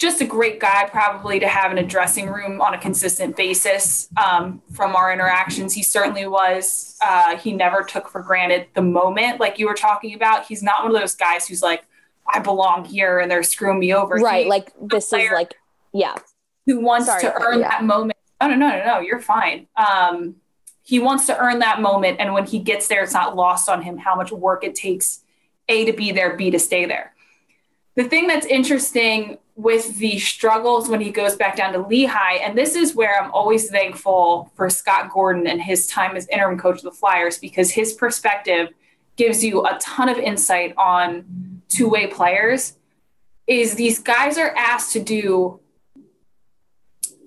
[0.00, 4.08] just a great guy, probably to have in a dressing room on a consistent basis.
[4.16, 6.96] Um, from our interactions, he certainly was.
[7.02, 10.46] Uh, he never took for granted the moment, like you were talking about.
[10.46, 11.84] He's not one of those guys who's like,
[12.26, 14.14] "I belong here," and they're screwing me over.
[14.14, 15.54] Right, he, like this is like,
[15.92, 16.14] yeah.
[16.64, 17.68] Who wants Sorry, to earn yeah.
[17.68, 18.18] that moment?
[18.40, 19.00] No, no, no, no, no.
[19.00, 19.66] You're fine.
[19.76, 20.36] Um,
[20.82, 23.82] he wants to earn that moment, and when he gets there, it's not lost on
[23.82, 25.20] him how much work it takes,
[25.68, 27.12] a to be there, b to stay there.
[27.96, 32.36] The thing that's interesting with the struggles when he goes back down to Lehigh.
[32.36, 36.58] And this is where I'm always thankful for Scott Gordon and his time as interim
[36.58, 38.70] coach of the Flyers because his perspective
[39.16, 42.76] gives you a ton of insight on two-way players
[43.46, 45.60] is these guys are asked to do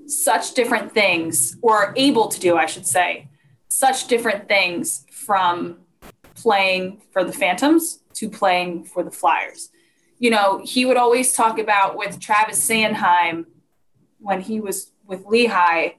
[0.07, 3.27] such different things or able to do I should say
[3.67, 5.77] such different things from
[6.35, 9.69] playing for the Phantoms to playing for the Flyers
[10.23, 13.45] you know, he would always talk about with Travis Sanheim
[14.19, 15.95] when he was with Lehigh,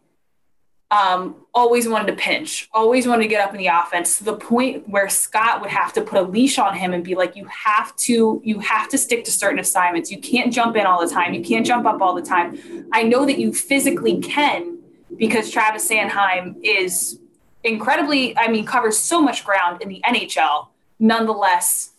[0.91, 4.35] um, always wanted to pinch, always wanted to get up in the offense to the
[4.35, 7.45] point where Scott would have to put a leash on him and be like, you
[7.45, 10.11] have to, you have to stick to certain assignments.
[10.11, 11.35] You can't jump in all the time.
[11.35, 12.87] You can't jump up all the time.
[12.95, 14.79] I know that you physically can
[15.19, 17.19] because Travis Sanheim is
[17.63, 20.69] incredibly, I mean, covers so much ground in the NHL.
[20.99, 21.91] Nonetheless,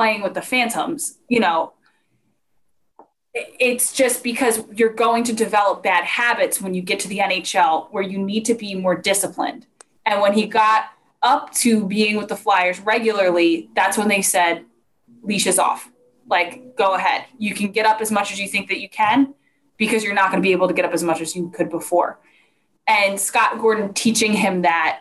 [0.00, 1.74] playing with the Phantoms, you know,
[3.34, 7.92] it's just because you're going to develop bad habits when you get to the NHL
[7.92, 9.66] where you need to be more disciplined.
[10.06, 10.84] And when he got
[11.20, 14.64] up to being with the Flyers regularly, that's when they said,
[15.22, 15.90] leash is off.
[16.26, 17.26] Like, go ahead.
[17.36, 19.34] You can get up as much as you think that you can
[19.76, 21.68] because you're not going to be able to get up as much as you could
[21.68, 22.18] before.
[22.86, 25.00] And Scott Gordon teaching him that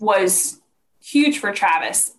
[0.00, 0.60] was
[1.00, 2.15] huge for Travis.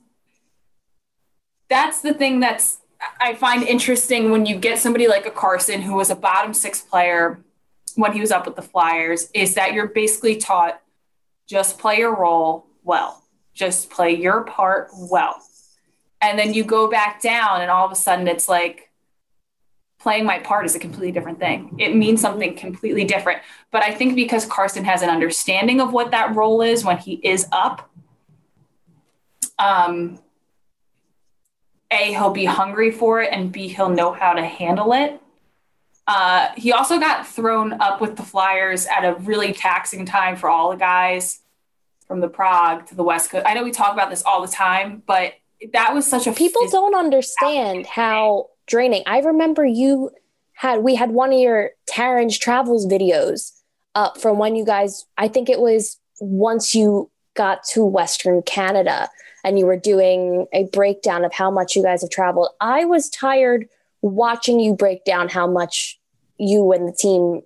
[1.70, 2.80] That's the thing that's
[3.20, 6.82] I find interesting when you get somebody like a Carson who was a bottom six
[6.82, 7.40] player
[7.96, 10.82] when he was up with the Flyers is that you're basically taught
[11.48, 15.42] just play your role well, just play your part well.
[16.22, 18.90] And then you go back down, and all of a sudden it's like
[20.00, 21.76] playing my part is a completely different thing.
[21.80, 23.42] It means something completely different.
[23.72, 27.14] But I think because Carson has an understanding of what that role is when he
[27.16, 27.90] is up,
[29.60, 30.20] um,
[31.92, 35.22] a he'll be hungry for it and b he'll know how to handle it.
[36.06, 40.50] Uh, he also got thrown up with the flyers at a really taxing time for
[40.50, 41.42] all the guys
[42.08, 43.46] from the prague to the west coast.
[43.46, 45.34] I know we talk about this all the time but
[45.74, 49.04] that was such a people phys- don't understand how draining.
[49.06, 50.12] I remember you
[50.54, 53.58] had we had one of your Taryn's travels videos
[53.98, 59.10] up from when you guys i think it was once you got to western canada
[59.44, 62.50] and you were doing a breakdown of how much you guys have traveled.
[62.60, 63.68] I was tired
[64.02, 66.00] watching you break down how much
[66.38, 67.42] you and the team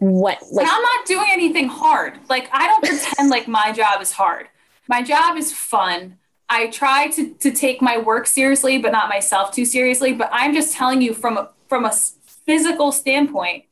[0.00, 0.40] went.
[0.52, 2.18] Like, I'm not doing anything hard.
[2.28, 4.48] Like I don't pretend like my job is hard.
[4.88, 6.18] My job is fun.
[6.48, 10.12] I try to to take my work seriously, but not myself too seriously.
[10.12, 13.64] But I'm just telling you from a from a physical standpoint.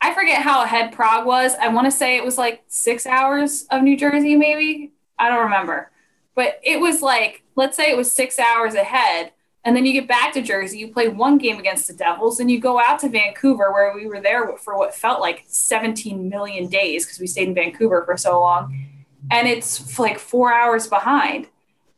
[0.00, 1.54] I forget how ahead Prague was.
[1.54, 4.92] I want to say it was like six hours of New Jersey, maybe.
[5.18, 5.90] I don't remember.
[6.34, 9.32] But it was like, let's say it was six hours ahead.
[9.64, 12.50] And then you get back to Jersey, you play one game against the Devils, and
[12.50, 16.68] you go out to Vancouver, where we were there for what felt like 17 million
[16.68, 18.88] days because we stayed in Vancouver for so long.
[19.30, 21.46] And it's like four hours behind.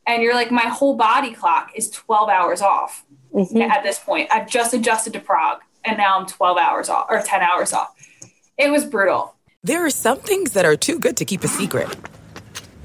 [0.05, 3.61] And you're like, my whole body clock is 12 hours off mm-hmm.
[3.63, 4.29] at this point.
[4.31, 7.93] I've just adjusted to Prague, and now I'm 12 hours off or 10 hours off.
[8.57, 9.35] It was brutal.
[9.61, 11.93] There are some things that are too good to keep a secret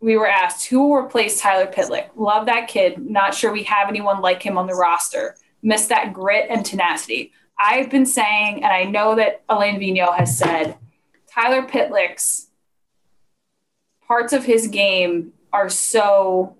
[0.00, 2.10] we were asked who will replace Tyler Pitlick.
[2.16, 2.98] Love that kid.
[2.98, 5.36] Not sure we have anyone like him on the roster.
[5.62, 7.32] Miss that grit and tenacity.
[7.58, 10.76] I've been saying, and I know that Alain Vigneault has said,
[11.32, 12.48] Tyler Pitlick's
[14.06, 16.56] parts of his game are so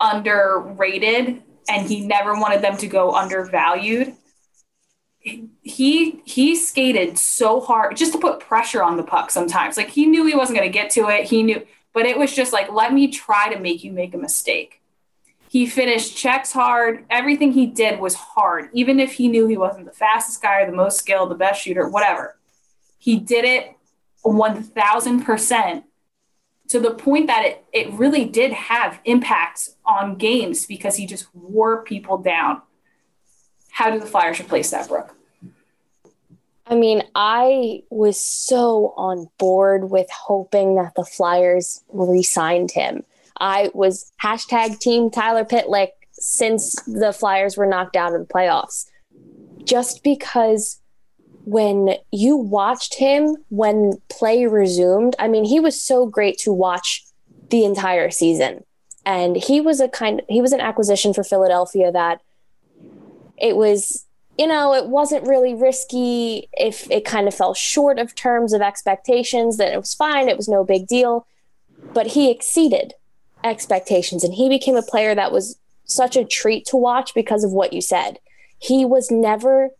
[0.00, 4.14] underrated, and he never wanted them to go undervalued.
[5.20, 9.76] He he skated so hard just to put pressure on the puck sometimes.
[9.76, 11.26] Like he knew he wasn't going to get to it.
[11.26, 14.18] He knew but it was just like, let me try to make you make a
[14.18, 14.80] mistake.
[15.48, 17.04] He finished checks hard.
[17.10, 20.66] Everything he did was hard, even if he knew he wasn't the fastest guy or
[20.66, 22.38] the most skilled, the best shooter, whatever.
[22.98, 23.76] He did it
[24.24, 25.82] 1000%
[26.68, 31.26] to the point that it, it really did have impacts on games because he just
[31.34, 32.62] wore people down.
[33.70, 35.14] How do the Flyers replace that, Brooke?
[36.72, 43.04] I mean, I was so on board with hoping that the Flyers re signed him.
[43.38, 48.86] I was hashtag team Tyler Pitlick since the Flyers were knocked out of the playoffs.
[49.64, 50.80] Just because
[51.44, 57.04] when you watched him when play resumed, I mean, he was so great to watch
[57.50, 58.64] the entire season.
[59.04, 62.22] And he was a kind he was an acquisition for Philadelphia that
[63.36, 64.06] it was
[64.38, 68.62] you know, it wasn't really risky if it kind of fell short of terms of
[68.62, 70.28] expectations, then it was fine.
[70.28, 71.26] It was no big deal.
[71.92, 72.94] But he exceeded
[73.44, 77.52] expectations and he became a player that was such a treat to watch because of
[77.52, 78.18] what you said.
[78.58, 79.70] He was never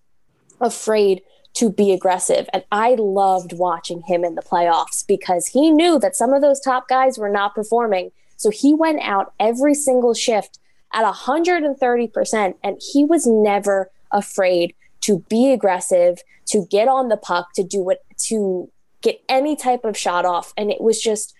[0.60, 1.22] afraid
[1.54, 2.48] to be aggressive.
[2.52, 6.60] And I loved watching him in the playoffs because he knew that some of those
[6.60, 8.10] top guys were not performing.
[8.36, 10.58] So he went out every single shift
[10.92, 17.52] at 130%, and he was never afraid to be aggressive, to get on the puck,
[17.54, 20.52] to do what, to get any type of shot off.
[20.56, 21.34] And it was just,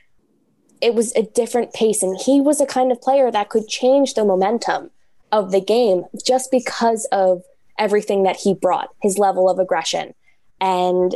[0.81, 2.03] it was a different pace.
[2.03, 4.91] And he was a kind of player that could change the momentum
[5.31, 7.43] of the game just because of
[7.79, 10.15] everything that he brought, his level of aggression.
[10.61, 11.15] And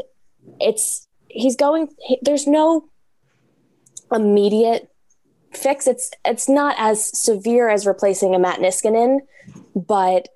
[0.60, 2.88] it's, he's going, he, there's no
[4.12, 4.88] immediate
[5.52, 5.86] fix.
[5.86, 9.18] It's, it's not as severe as replacing a Matt Niskanen,
[9.74, 10.28] but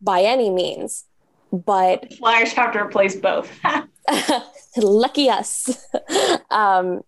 [0.00, 1.04] by any means.
[1.52, 3.50] But Flyers have to replace both.
[4.76, 5.86] Lucky us.
[6.50, 7.02] um,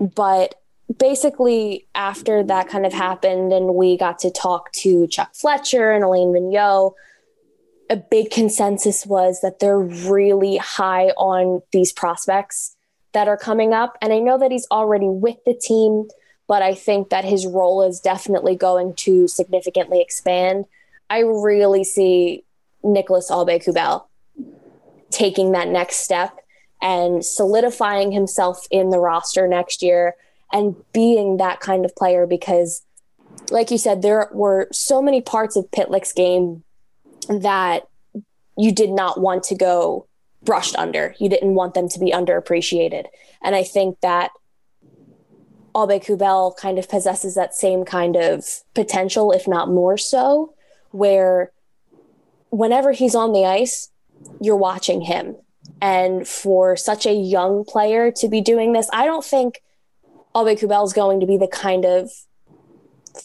[0.00, 0.54] but
[0.98, 6.04] basically, after that kind of happened, and we got to talk to Chuck Fletcher and
[6.04, 6.94] Alain Vigneault,
[7.90, 12.76] a big consensus was that they're really high on these prospects
[13.12, 13.96] that are coming up.
[14.02, 16.08] And I know that he's already with the team,
[16.46, 20.66] but I think that his role is definitely going to significantly expand.
[21.10, 22.44] I really see
[22.82, 24.08] Nicolas Aube-Kubel
[25.10, 26.38] taking that next step
[26.80, 30.14] and solidifying himself in the roster next year
[30.52, 32.82] and being that kind of player because
[33.50, 36.62] like you said there were so many parts of Pitlick's game
[37.28, 37.88] that
[38.56, 40.06] you did not want to go
[40.42, 41.14] brushed under.
[41.18, 43.06] You didn't want them to be underappreciated.
[43.42, 44.30] And I think that
[45.74, 48.44] Aube-Kubel kind of possesses that same kind of
[48.74, 50.54] potential, if not more so,
[50.90, 51.52] where
[52.50, 53.90] whenever he's on the ice,
[54.40, 55.36] you're watching him.
[55.80, 59.62] And for such a young player to be doing this, I don't think
[60.34, 62.10] Aube-Kubel is going to be the kind of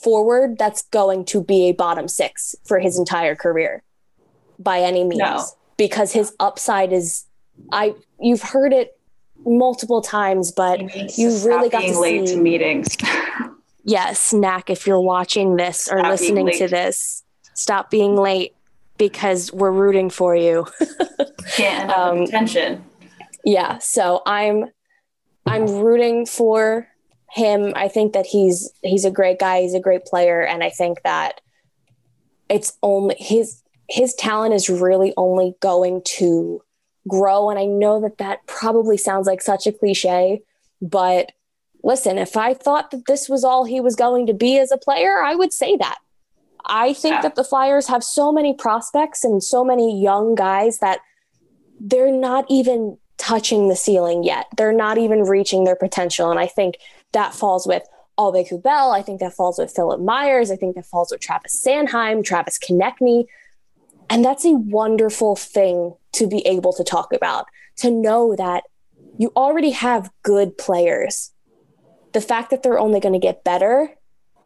[0.01, 3.83] forward that's going to be a bottom six for his entire career
[4.59, 5.19] by any means.
[5.19, 5.45] No.
[5.77, 7.25] Because his upside is
[7.71, 8.97] I you've heard it
[9.45, 10.79] multiple times, but
[11.17, 12.95] you've really got to late see, to meetings.
[13.83, 17.22] yes, Snack, if you're watching this or stop listening to this,
[17.53, 18.53] stop being late
[18.97, 20.67] because we're rooting for you.
[21.55, 22.83] Can't um, attention.
[23.43, 24.65] Yeah, so I'm
[25.45, 26.87] I'm rooting for
[27.31, 27.73] him.
[27.75, 29.61] I think that he's he's a great guy.
[29.61, 31.41] He's a great player, and I think that
[32.49, 36.61] it's only his his talent is really only going to
[37.07, 37.49] grow.
[37.49, 40.41] And I know that that probably sounds like such a cliche,
[40.81, 41.33] but
[41.83, 44.77] listen, if I thought that this was all he was going to be as a
[44.77, 45.97] player, I would say that.
[46.65, 47.21] I think yeah.
[47.21, 50.99] that the Flyers have so many prospects and so many young guys that
[51.79, 54.47] they're not even touching the ceiling yet.
[54.57, 56.31] They're not even reaching their potential.
[56.31, 56.77] And I think
[57.11, 57.83] that falls with
[58.17, 58.93] Aube-Kubel.
[58.93, 60.51] I think that falls with Philip Myers.
[60.51, 63.25] I think that falls with Travis Sanheim, Travis Konecny.
[64.09, 67.45] And that's a wonderful thing to be able to talk about,
[67.77, 68.63] to know that
[69.17, 71.31] you already have good players.
[72.13, 73.89] The fact that they're only going to get better,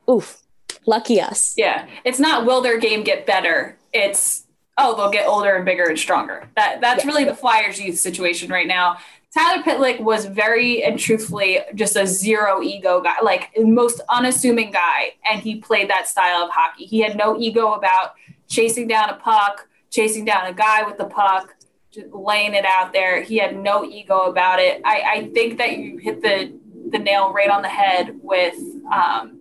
[0.09, 0.41] oof,
[0.85, 1.53] lucky us.
[1.57, 1.87] Yeah.
[2.03, 3.77] It's not will their game get better?
[3.93, 4.45] It's
[4.77, 6.49] oh, they'll get older and bigger and stronger.
[6.55, 8.97] That that's really the Flyers youth situation right now.
[9.33, 15.13] Tyler Pitlick was very and truthfully just a zero ego guy, like most unassuming guy,
[15.29, 16.85] and he played that style of hockey.
[16.85, 18.13] He had no ego about
[18.47, 21.55] chasing down a puck, chasing down a guy with the puck,
[21.91, 23.21] just laying it out there.
[23.21, 24.81] He had no ego about it.
[24.85, 26.57] I, I think that you hit the
[26.89, 28.55] the nail right on the head with
[28.91, 29.36] um,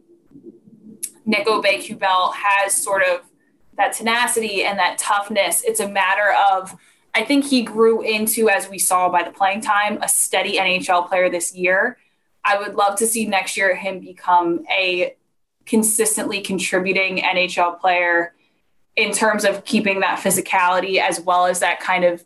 [1.27, 3.22] Nick Aube-Kubel has sort of
[3.77, 5.62] that tenacity and that toughness.
[5.64, 6.74] It's a matter of
[7.14, 11.09] I think he grew into, as we saw by the playing time, a steady NHL
[11.09, 11.97] player this year.
[12.45, 15.16] I would love to see next year him become a
[15.64, 18.35] consistently contributing NHL player
[18.97, 22.22] in terms of keeping that physicality as well as that kind of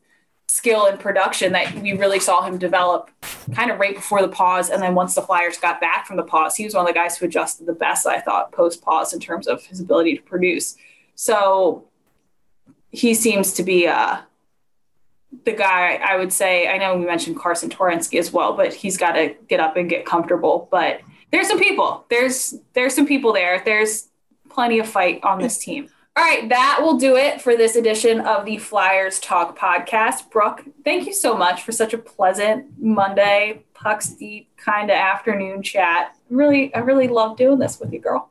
[0.51, 3.11] skill and production that we really saw him develop
[3.55, 4.69] kind of right before the pause.
[4.69, 6.95] And then once the Flyers got back from the pause, he was one of the
[6.95, 10.23] guys who adjusted the best, I thought, post pause in terms of his ability to
[10.23, 10.77] produce.
[11.15, 11.85] So
[12.91, 14.23] he seems to be uh,
[15.45, 16.69] the guy I would say.
[16.69, 19.89] I know we mentioned Carson Twarynski as well, but he's got to get up and
[19.89, 20.69] get comfortable.
[20.71, 22.05] But there's some people.
[22.11, 23.63] There's there's some people there.
[23.65, 24.09] There's
[24.49, 25.89] plenty of fight on this team.
[26.17, 30.29] All right, that will do it for this edition of the Flyers Talk podcast.
[30.31, 35.63] Brooke, thank you so much for such a pleasant Monday, pucks deep kind of afternoon
[35.63, 36.17] chat.
[36.29, 38.29] Really, I really love doing this with you, girl.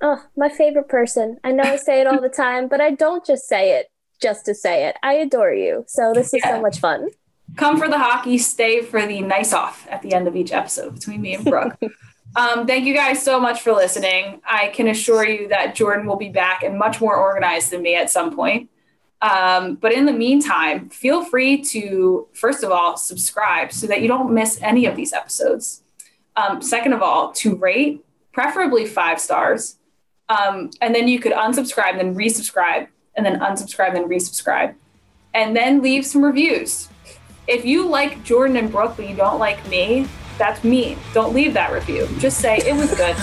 [0.00, 1.38] Oh, my favorite person.
[1.42, 3.90] I know I say it all the time, but I don't just say it
[4.22, 4.96] just to say it.
[5.02, 5.84] I adore you.
[5.88, 6.54] So this is yeah.
[6.54, 7.08] so much fun.
[7.56, 10.94] Come for the hockey, stay for the nice off at the end of each episode
[10.94, 11.76] between me and Brooke.
[12.36, 14.42] Um, thank you guys so much for listening.
[14.46, 17.96] I can assure you that Jordan will be back and much more organized than me
[17.96, 18.68] at some point.
[19.22, 24.08] Um, but in the meantime, feel free to, first of all, subscribe so that you
[24.08, 25.82] don't miss any of these episodes.
[26.36, 29.78] Um, second of all, to rate, preferably five stars.
[30.28, 34.74] Um, and then you could unsubscribe, then resubscribe, and then unsubscribe, then resubscribe,
[35.32, 36.90] and then leave some reviews.
[37.46, 40.06] If you like Jordan and Brooke, but you don't like me,
[40.38, 40.98] that's mean.
[41.14, 42.08] Don't leave that review.
[42.18, 43.16] Just say it was good.